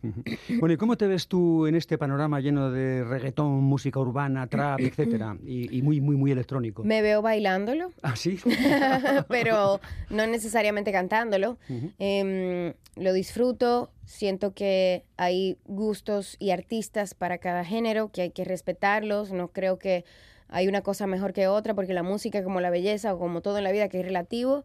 Bueno, 0.59 0.73
¿y 0.73 0.77
cómo 0.77 0.97
te 0.97 1.07
ves 1.07 1.29
tú 1.29 1.67
en 1.67 1.75
este 1.75 1.99
panorama 1.99 2.41
lleno 2.41 2.71
de 2.71 3.05
reggaetón, 3.05 3.63
música 3.63 4.01
urbana, 4.01 4.47
trap, 4.47 4.81
etcétera? 4.81 5.37
Y, 5.45 5.77
y 5.77 5.83
muy, 5.83 6.01
muy, 6.01 6.17
muy 6.17 6.33
electrónico. 6.33 6.85
Me 6.85 7.03
veo 7.03 7.23
bailándolo. 7.23 7.93
¿Ah, 8.03 8.17
sí? 8.17 8.39
pero 9.29 9.81
no 10.11 10.27
necesariamente 10.27 10.93
cantándolo. 10.93 11.59
Em, 11.99 12.75
lo 12.97 13.13
disfruto, 13.13 13.91
siento 14.05 14.55
que 14.55 15.05
hay 15.17 15.59
gustos 15.67 16.37
y 16.39 16.51
artistas 16.51 17.15
para 17.15 17.39
cada 17.39 17.65
género, 17.65 18.11
que 18.11 18.23
hay 18.23 18.31
que 18.31 18.45
respetarlos, 18.45 19.33
no 19.33 19.49
creo 19.49 19.79
que 19.79 20.05
hay 20.49 20.69
una 20.69 20.83
cosa 20.83 21.07
mejor 21.07 21.33
que 21.33 21.47
otra, 21.49 21.75
porque 21.75 21.93
la 21.93 22.03
música, 22.03 22.43
como 22.43 22.61
la 22.61 22.71
belleza 22.71 23.15
o 23.15 23.19
como 23.19 23.43
todo 23.43 23.59
en 23.59 23.65
la 23.65 23.73
vida, 23.73 23.89
que 23.89 24.01
es 24.01 24.05
relativo, 24.05 24.65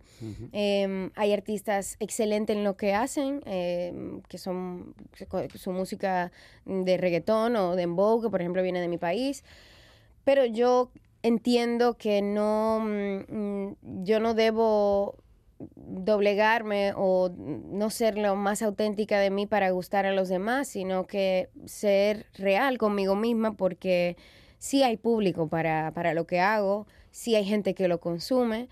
Em, 0.52 1.12
hay 1.16 1.34
artistas 1.34 1.98
excelentes 2.00 2.56
en 2.56 2.64
lo 2.64 2.78
que 2.78 2.94
hacen, 2.94 3.42
em, 3.46 4.22
que 4.22 4.38
son 4.38 4.96
su 5.56 5.72
música 5.72 6.32
de 6.66 6.98
reggaetón 6.98 7.56
o 7.56 7.72
de 7.76 7.84
dembow, 7.84 8.22
que 8.22 8.30
por 8.30 8.42
ejemplo 8.42 8.64
viene 8.64 8.82
de 8.82 8.88
mi 8.88 8.98
país, 8.98 9.44
pero 10.24 10.46
yo 10.46 10.92
entiendo 11.22 11.96
que 11.96 12.22
no, 12.22 12.80
mm, 12.82 14.04
yo 14.04 14.20
no 14.20 14.34
debo 14.34 15.16
doblegarme 15.76 16.94
o 16.96 17.30
no 17.38 17.90
ser 17.90 18.18
lo 18.18 18.36
más 18.36 18.62
auténtica 18.62 19.20
de 19.20 19.30
mí 19.30 19.46
para 19.46 19.70
gustar 19.72 20.06
a 20.06 20.12
los 20.12 20.28
demás, 20.30 20.68
sino 20.68 21.06
que 21.06 21.50
ser 21.66 22.26
real 22.34 22.78
conmigo 22.78 23.16
misma 23.16 23.54
porque 23.54 24.18
sí 24.64 24.82
hay 24.82 24.96
público 24.96 25.50
para, 25.50 25.92
para 25.92 26.14
lo 26.14 26.26
que 26.26 26.40
hago, 26.40 26.88
sí 27.12 27.36
hay 27.36 27.44
gente 27.44 27.74
que 27.74 27.90
lo 27.90 28.00
consume 28.00 28.70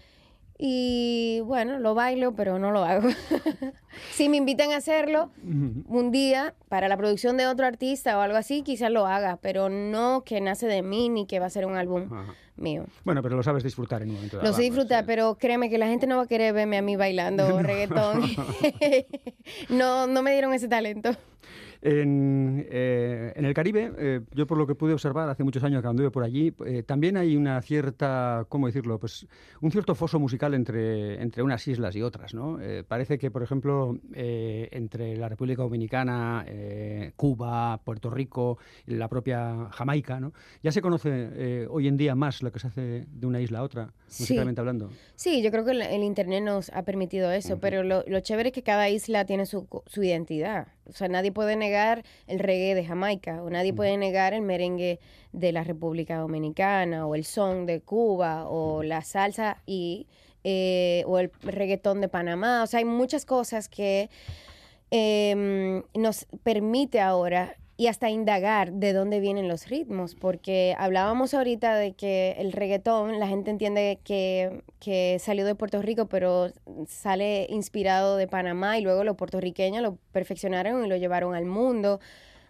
y 0.57 1.41
bueno, 1.43 1.79
lo 1.79 1.93
bailo, 1.95 2.33
pero 2.33 2.59
no 2.59 2.71
lo 2.71 2.85
hago. 2.85 3.09
si 4.13 4.29
me 4.29 4.37
invitan 4.37 4.71
a 4.71 4.77
hacerlo 4.77 5.31
un 5.43 6.11
día 6.11 6.53
para 6.69 6.87
la 6.87 6.95
producción 6.95 7.35
de 7.35 7.45
otro 7.45 7.65
artista 7.65 8.17
o 8.17 8.21
algo 8.21 8.37
así, 8.37 8.61
quizás 8.61 8.89
lo 8.89 9.05
haga, 9.05 9.37
pero 9.41 9.67
no 9.67 10.23
que 10.23 10.39
nace 10.39 10.65
de 10.65 10.81
mí 10.81 11.09
ni 11.09 11.25
que 11.25 11.39
va 11.41 11.47
a 11.47 11.49
ser 11.49 11.65
un 11.65 11.75
álbum 11.75 12.03
Ajá. 12.13 12.35
mío. 12.55 12.85
Bueno, 13.03 13.21
pero 13.21 13.35
lo 13.35 13.43
sabes 13.43 13.61
disfrutar 13.61 14.01
en 14.01 14.11
un 14.11 14.15
momento 14.15 14.37
dado. 14.37 14.47
Lo 14.47 14.55
sé 14.55 14.61
disfrutar, 14.61 15.03
eh. 15.03 15.07
pero 15.07 15.35
créeme 15.35 15.69
que 15.69 15.77
la 15.77 15.87
gente 15.87 16.07
no 16.07 16.15
va 16.15 16.23
a 16.23 16.27
querer 16.27 16.53
verme 16.53 16.77
a 16.77 16.81
mí 16.81 16.95
bailando 16.95 17.59
reggaetón. 17.61 18.21
no, 19.69 20.07
no 20.07 20.23
me 20.23 20.31
dieron 20.31 20.53
ese 20.53 20.69
talento. 20.69 21.17
En, 21.83 22.65
eh, 22.69 23.33
en 23.35 23.45
el 23.45 23.53
Caribe, 23.55 23.91
eh, 23.97 24.21
yo 24.33 24.45
por 24.45 24.57
lo 24.57 24.67
que 24.67 24.75
pude 24.75 24.93
observar 24.93 25.27
hace 25.29 25.43
muchos 25.43 25.63
años 25.63 25.81
que 25.81 25.87
anduve 25.87 26.11
por 26.11 26.23
allí, 26.23 26.53
eh, 26.65 26.83
también 26.83 27.17
hay 27.17 27.35
una 27.35 27.59
cierta, 27.61 28.45
¿cómo 28.49 28.67
decirlo? 28.67 28.99
Pues 28.99 29.25
un 29.61 29.71
cierto 29.71 29.95
foso 29.95 30.19
musical 30.19 30.53
entre, 30.53 31.21
entre 31.21 31.41
unas 31.41 31.67
islas 31.67 31.95
y 31.95 32.03
otras, 32.03 32.33
¿no? 32.35 32.59
Eh, 32.61 32.83
parece 32.87 33.17
que, 33.17 33.31
por 33.31 33.41
ejemplo, 33.41 33.97
entre 34.13 35.17
la 35.17 35.27
República 35.29 35.63
Dominicana, 35.63 36.45
Cuba, 37.15 37.79
Puerto 37.83 38.09
Rico, 38.09 38.57
la 38.85 39.07
propia 39.07 39.67
Jamaica, 39.71 40.19
¿no? 40.19 40.33
Ya 40.61 40.71
se 40.71 40.81
conoce 40.81 41.09
eh, 41.33 41.67
hoy 41.69 41.87
en 41.87 41.97
día 41.97 42.13
más 42.15 42.43
lo 42.43 42.51
que 42.51 42.59
se 42.59 42.67
hace 42.67 43.05
de 43.09 43.27
una 43.27 43.41
isla 43.41 43.59
a 43.59 43.63
otra, 43.63 43.93
Sí. 44.07 44.23
musicalmente 44.23 44.59
hablando. 44.61 44.89
Sí, 45.15 45.41
yo 45.41 45.49
creo 45.51 45.63
que 45.65 45.71
el, 45.71 45.81
el 45.81 46.03
Internet 46.03 46.43
nos 46.43 46.69
ha 46.71 46.83
permitido 46.83 47.31
eso, 47.31 47.59
pero 47.59 47.81
lo, 47.83 48.03
lo 48.05 48.19
chévere 48.19 48.49
es 48.49 48.53
que 48.53 48.61
cada 48.63 48.89
isla 48.89 49.25
tiene 49.25 49.45
su, 49.45 49.67
su 49.87 50.03
identidad. 50.03 50.67
O 50.91 50.93
sea, 50.93 51.07
nadie 51.07 51.31
puede 51.31 51.55
negar 51.55 52.03
el 52.27 52.39
reggae 52.39 52.75
de 52.75 52.85
Jamaica, 52.85 53.41
o 53.41 53.49
nadie 53.49 53.73
puede 53.73 53.97
negar 53.97 54.33
el 54.33 54.41
merengue 54.41 54.99
de 55.31 55.51
la 55.51 55.63
República 55.63 56.17
Dominicana, 56.17 57.07
o 57.07 57.15
el 57.15 57.23
son 57.23 57.65
de 57.65 57.81
Cuba, 57.81 58.47
o 58.47 58.83
la 58.83 59.01
salsa 59.01 59.57
y 59.65 60.07
eh, 60.43 61.03
o 61.07 61.19
el 61.19 61.31
reggaetón 61.41 62.01
de 62.01 62.09
Panamá. 62.09 62.63
O 62.63 62.67
sea, 62.67 62.79
hay 62.79 62.85
muchas 62.85 63.25
cosas 63.25 63.69
que 63.69 64.09
em, 64.89 65.83
nos 65.93 66.25
permite 66.43 66.99
ahora 66.99 67.55
y 67.81 67.87
hasta 67.87 68.11
indagar 68.11 68.73
de 68.73 68.93
dónde 68.93 69.19
vienen 69.19 69.47
los 69.47 69.67
ritmos, 69.67 70.13
porque 70.13 70.75
hablábamos 70.77 71.33
ahorita 71.33 71.73
de 71.73 71.93
que 71.93 72.35
el 72.37 72.51
reggaetón, 72.51 73.19
la 73.19 73.27
gente 73.27 73.49
entiende 73.49 73.97
que, 74.03 74.61
que 74.79 75.17
salió 75.19 75.47
de 75.47 75.55
Puerto 75.55 75.81
Rico, 75.81 76.05
pero 76.05 76.51
sale 76.87 77.47
inspirado 77.49 78.17
de 78.17 78.27
Panamá 78.27 78.77
y 78.77 78.83
luego 78.83 79.03
los 79.03 79.15
puertorriqueños 79.15 79.81
lo 79.81 79.97
perfeccionaron 80.11 80.85
y 80.85 80.89
lo 80.89 80.95
llevaron 80.95 81.33
al 81.33 81.45
mundo. 81.45 81.99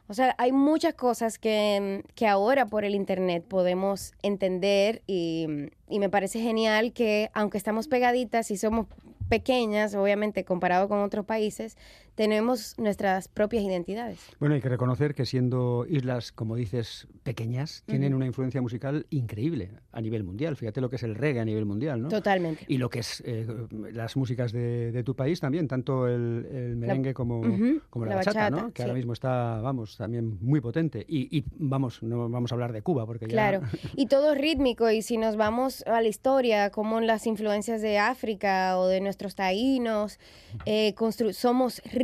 O 0.10 0.14
sea, 0.14 0.36
hay 0.38 0.52
muchas 0.52 0.96
cosas 0.96 1.40
que, 1.40 2.04
que 2.14 2.28
ahora 2.28 2.66
por 2.66 2.84
el 2.84 2.94
Internet 2.94 3.46
podemos 3.48 4.12
entender 4.24 5.02
y, 5.08 5.48
y 5.88 6.00
me 6.00 6.10
parece 6.10 6.42
genial 6.42 6.92
que 6.92 7.30
aunque 7.34 7.58
estamos 7.58 7.88
pegaditas 7.88 8.52
y 8.52 8.58
somos 8.58 8.88
pequeñas, 9.30 9.96
obviamente 9.96 10.44
comparado 10.44 10.90
con 10.90 11.00
otros 11.00 11.26
países, 11.26 11.78
tenemos 12.16 12.78
nuestras 12.78 13.28
propias 13.28 13.64
identidades. 13.64 14.20
Bueno, 14.40 14.56
hay 14.56 14.62
que 14.62 14.70
reconocer 14.70 15.16
que 15.16 15.26
siendo 15.26 15.86
islas, 15.90 16.32
como 16.32 16.56
dices, 16.56 17.08
pequeñas, 17.24 17.84
tienen 17.86 18.14
una 18.14 18.26
influencia 18.26 18.62
musical 18.62 19.06
increíble 19.10 19.72
a 19.92 20.02
nivel 20.02 20.24
mundial. 20.24 20.56
Fíjate 20.56 20.82
lo 20.82 20.90
que 20.90 20.98
es 20.98 21.04
el 21.04 21.16
reggae 21.16 21.42
a 21.42 21.46
nivel 21.46 21.66
mundial, 21.66 22.02
¿no? 22.02 22.10
Totalmente. 22.10 22.66
Y 22.68 22.78
lo 22.78 22.90
que 22.90 23.00
es 23.00 23.22
eh, 23.26 23.48
las 23.92 24.16
músicas 24.16 24.52
de, 24.52 24.92
de 24.92 25.04
tu 25.04 25.16
país 25.16 25.40
también, 25.40 25.68
tanto 25.68 26.08
el, 26.08 26.48
el 26.52 26.76
merengue 26.76 27.14
como, 27.14 27.42
como 27.90 28.06
la, 28.06 28.12
la 28.12 28.16
bachata, 28.18 28.50
¿no? 28.50 28.72
Que 28.72 28.84
ahora 28.84 28.94
mismo 28.94 29.14
está, 29.14 29.62
vamos, 29.62 29.98
también 29.98 30.38
muy 30.42 30.62
potente. 30.62 31.06
Y, 31.08 31.38
y 31.38 31.44
vamos, 31.58 32.04
no 32.04 32.30
vamos 32.30 32.52
a 32.52 32.56
hablar 32.56 32.74
de 32.74 32.82
Cuba, 32.82 33.06
porque 33.06 33.26
ya... 33.26 33.32
Claro, 33.32 33.62
y 33.96 34.08
todo 34.08 34.36
rítmico, 34.36 34.90
y 34.90 35.02
si 35.02 35.18
nos 35.18 35.36
vamos 35.36 35.84
a 35.88 36.02
la 36.02 36.08
historia, 36.08 36.70
como 36.72 37.00
las 37.02 37.28
influencias 37.28 37.82
de 37.82 37.98
África 37.98 38.78
o 38.78 38.88
de 38.88 39.02
nuestros 39.02 39.36
taínos, 39.36 40.20
eh, 40.66 40.94
somos 41.32 41.82
rítmicos, 41.86 42.01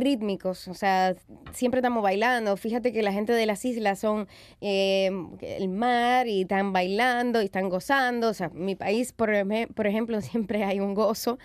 o 0.68 0.74
sea, 0.74 1.14
siempre 1.52 1.80
estamos 1.80 2.02
bailando. 2.02 2.56
Fíjate 2.56 2.92
que 2.92 3.02
la 3.02 3.12
gente 3.12 3.32
de 3.32 3.46
las 3.46 3.64
islas 3.64 3.98
son 3.98 4.28
eh, 4.60 5.10
el 5.40 5.68
mar 5.68 6.26
y 6.26 6.42
están 6.42 6.72
bailando 6.72 7.42
y 7.42 7.46
están 7.46 7.68
gozando. 7.68 8.28
O 8.28 8.34
sea, 8.34 8.48
mi 8.50 8.74
país, 8.74 9.12
por, 9.12 9.30
ejemplo- 9.30 10.20
siempre 10.20 10.64
hay 10.64 10.80
un 10.80 10.94
gozo. 10.94 11.38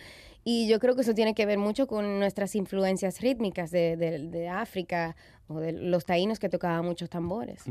Y 0.45 0.67
yo 0.67 0.79
creo 0.79 0.95
que 0.95 1.01
eso 1.01 1.13
tiene 1.13 1.33
que 1.33 1.45
ver 1.45 1.57
mucho 1.57 1.87
con 1.87 2.19
nuestras 2.19 2.55
influencias 2.55 3.21
rítmicas 3.21 3.71
de, 3.71 4.49
África 4.51 5.15
o 5.47 5.59
de 5.59 5.71
los 5.71 6.05
taínos 6.05 6.39
que 6.39 6.49
tocaban 6.49 6.85
muchos 6.85 7.09
tambores. 7.09 7.63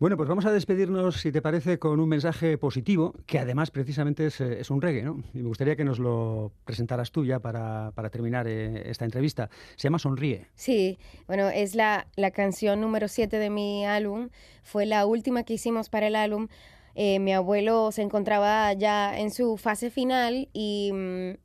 Bueno, 0.00 0.16
pues 0.16 0.28
vamos 0.28 0.44
a 0.44 0.50
despedirnos, 0.50 1.20
si 1.20 1.30
te 1.30 1.40
parece, 1.40 1.78
con 1.78 2.00
un 2.00 2.08
mensaje 2.08 2.58
positivo, 2.58 3.14
que 3.26 3.38
además 3.38 3.70
precisamente 3.70 4.26
es, 4.26 4.40
eh, 4.40 4.60
un 4.68 4.82
reggae, 4.82 5.04
¿no? 5.04 5.22
Y 5.32 5.38
me 5.38 5.48
gustaría 5.48 5.76
que 5.76 5.84
nos 5.84 6.00
lo 6.00 6.52
presentaras 6.64 7.12
tú 7.12 7.24
ya 7.24 7.38
para, 7.38 7.92
para 7.94 8.10
terminar 8.10 8.48
eh, 8.48 8.90
esta 8.90 9.04
entrevista. 9.04 9.48
Se 9.76 9.86
llama 9.86 10.00
Sonríe. 10.00 10.48
Sí, 10.56 10.98
bueno, 11.28 11.48
es 11.48 11.76
la, 11.76 12.08
la 12.16 12.32
canción 12.32 12.80
número 12.80 13.06
7 13.06 13.38
de 13.38 13.50
mi 13.50 13.86
álbum. 13.86 14.30
Fue 14.64 14.84
la 14.84 15.06
última 15.06 15.44
que 15.44 15.54
hicimos 15.54 15.88
para 15.88 16.08
el 16.08 16.16
álbum. 16.16 16.48
Eh, 16.96 17.20
mi 17.20 17.32
abuelo 17.32 17.92
se 17.92 18.02
encontraba 18.02 18.72
ya 18.72 19.18
en 19.18 19.30
su 19.30 19.56
fase 19.56 19.90
final 19.90 20.48
y 20.52 20.90
mm, 20.92 21.43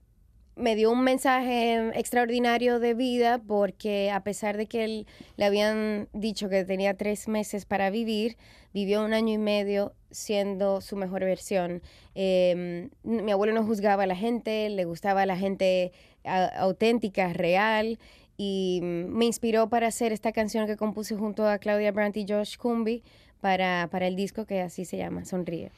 me 0.59 0.75
dio 0.75 0.91
un 0.91 1.03
mensaje 1.03 1.89
extraordinario 1.97 2.79
de 2.79 2.93
vida 2.93 3.39
porque 3.39 4.11
a 4.11 4.23
pesar 4.23 4.57
de 4.57 4.67
que 4.67 4.83
él 4.83 5.07
le 5.37 5.45
habían 5.45 6.09
dicho 6.13 6.49
que 6.49 6.65
tenía 6.65 6.95
tres 6.95 7.27
meses 7.27 7.65
para 7.65 7.89
vivir, 7.89 8.37
vivió 8.73 9.03
un 9.03 9.13
año 9.13 9.33
y 9.33 9.37
medio 9.37 9.93
siendo 10.11 10.81
su 10.81 10.95
mejor 10.95 11.21
versión. 11.21 11.81
Eh, 12.13 12.89
mi 13.03 13.31
abuelo 13.31 13.53
no 13.53 13.63
juzgaba 13.65 14.03
a 14.03 14.07
la 14.07 14.15
gente, 14.15 14.69
le 14.69 14.85
gustaba 14.85 15.21
a 15.21 15.25
la 15.25 15.37
gente 15.37 15.93
auténtica, 16.23 17.31
real 17.33 17.97
y 18.37 18.79
me 18.83 19.25
inspiró 19.25 19.69
para 19.69 19.87
hacer 19.87 20.11
esta 20.11 20.31
canción 20.31 20.67
que 20.67 20.77
compuse 20.77 21.15
junto 21.15 21.47
a 21.47 21.57
Claudia 21.57 21.91
Brandt 21.91 22.17
y 22.17 22.25
Josh 22.27 22.57
Kumbi 22.57 23.03
para, 23.41 23.87
para 23.91 24.07
el 24.07 24.15
disco 24.15 24.45
que 24.45 24.61
así 24.61 24.85
se 24.85 24.97
llama, 24.97 25.25
Sonríe. 25.25 25.71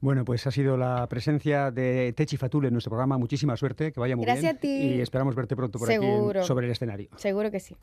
Bueno, 0.00 0.24
pues 0.24 0.46
ha 0.46 0.50
sido 0.50 0.76
la 0.76 1.06
presencia 1.08 1.70
de 1.70 2.12
Techi 2.14 2.36
Fatul 2.36 2.66
en 2.66 2.72
nuestro 2.72 2.90
programa. 2.90 3.18
Muchísima 3.18 3.56
suerte, 3.56 3.92
que 3.92 4.00
vaya 4.00 4.16
muy 4.16 4.24
Gracias 4.24 4.42
bien. 4.42 4.56
a 4.56 4.60
ti. 4.60 4.94
Y 4.96 5.00
esperamos 5.00 5.34
verte 5.34 5.56
pronto 5.56 5.78
por 5.78 5.88
aquí 5.90 5.96
en- 5.96 6.02
Seguro. 6.02 6.42
sobre 6.44 6.66
el 6.66 6.72
escenario. 6.72 7.08
Seguro 7.16 7.50
que 7.50 7.60
sí. 7.60 7.76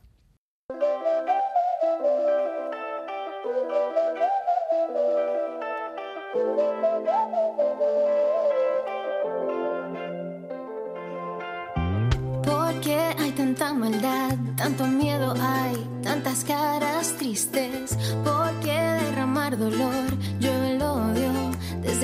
¿Por 12.44 12.80
qué 12.80 12.96
hay 13.18 13.30
tanta 13.32 13.72
maldad, 13.72 14.36
tanto 14.56 14.86
miedo 14.86 15.34
hay, 15.40 15.76
tantas 16.02 16.44
caras 16.44 17.14
tristes? 17.18 17.96
¿Por 18.24 18.50
qué 18.60 18.72
derramar 19.04 19.56
dolor? 19.56 20.04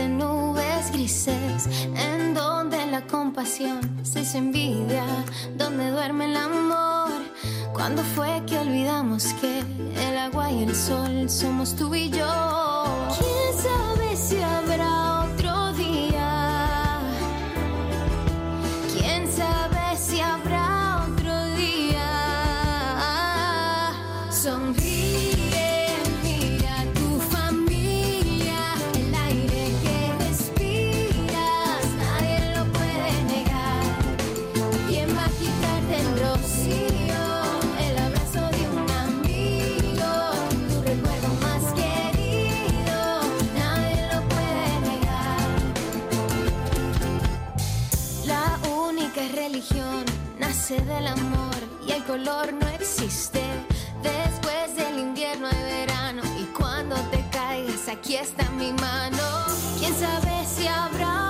Desde 0.01 0.14
nubes 0.14 0.90
grises, 0.92 1.68
en 1.94 2.32
donde 2.32 2.86
la 2.86 3.07
compasión 3.07 3.80
se 4.03 4.20
hizo 4.20 4.38
envidia, 4.38 5.05
donde 5.59 5.90
duerme 5.90 6.24
el 6.24 6.36
amor. 6.38 7.20
¿Cuándo 7.74 8.03
fue 8.14 8.42
que 8.46 8.59
olvidamos 8.59 9.34
que 9.42 9.59
el 9.59 10.16
agua 10.16 10.51
y 10.51 10.62
el 10.62 10.74
sol 10.74 11.28
somos 11.28 11.76
tú 11.76 11.94
y 11.94 12.09
yo? 12.09 12.84
¿Quién 13.18 13.62
sabe 13.62 14.16
si 14.16 14.40
habrá 14.40 14.89
del 50.78 51.08
amor 51.08 51.56
y 51.84 51.90
el 51.90 52.04
color 52.04 52.52
no 52.52 52.68
existe. 52.68 53.42
Después 54.04 54.76
del 54.76 55.00
invierno 55.00 55.48
hay 55.48 55.62
verano 55.64 56.22
y 56.38 56.44
cuando 56.56 56.94
te 57.10 57.24
caigas 57.32 57.88
aquí 57.88 58.14
está 58.14 58.48
mi 58.50 58.72
mano. 58.74 59.18
¿Quién 59.80 59.92
sabe 59.98 60.46
si 60.46 60.68
habrá 60.68 61.29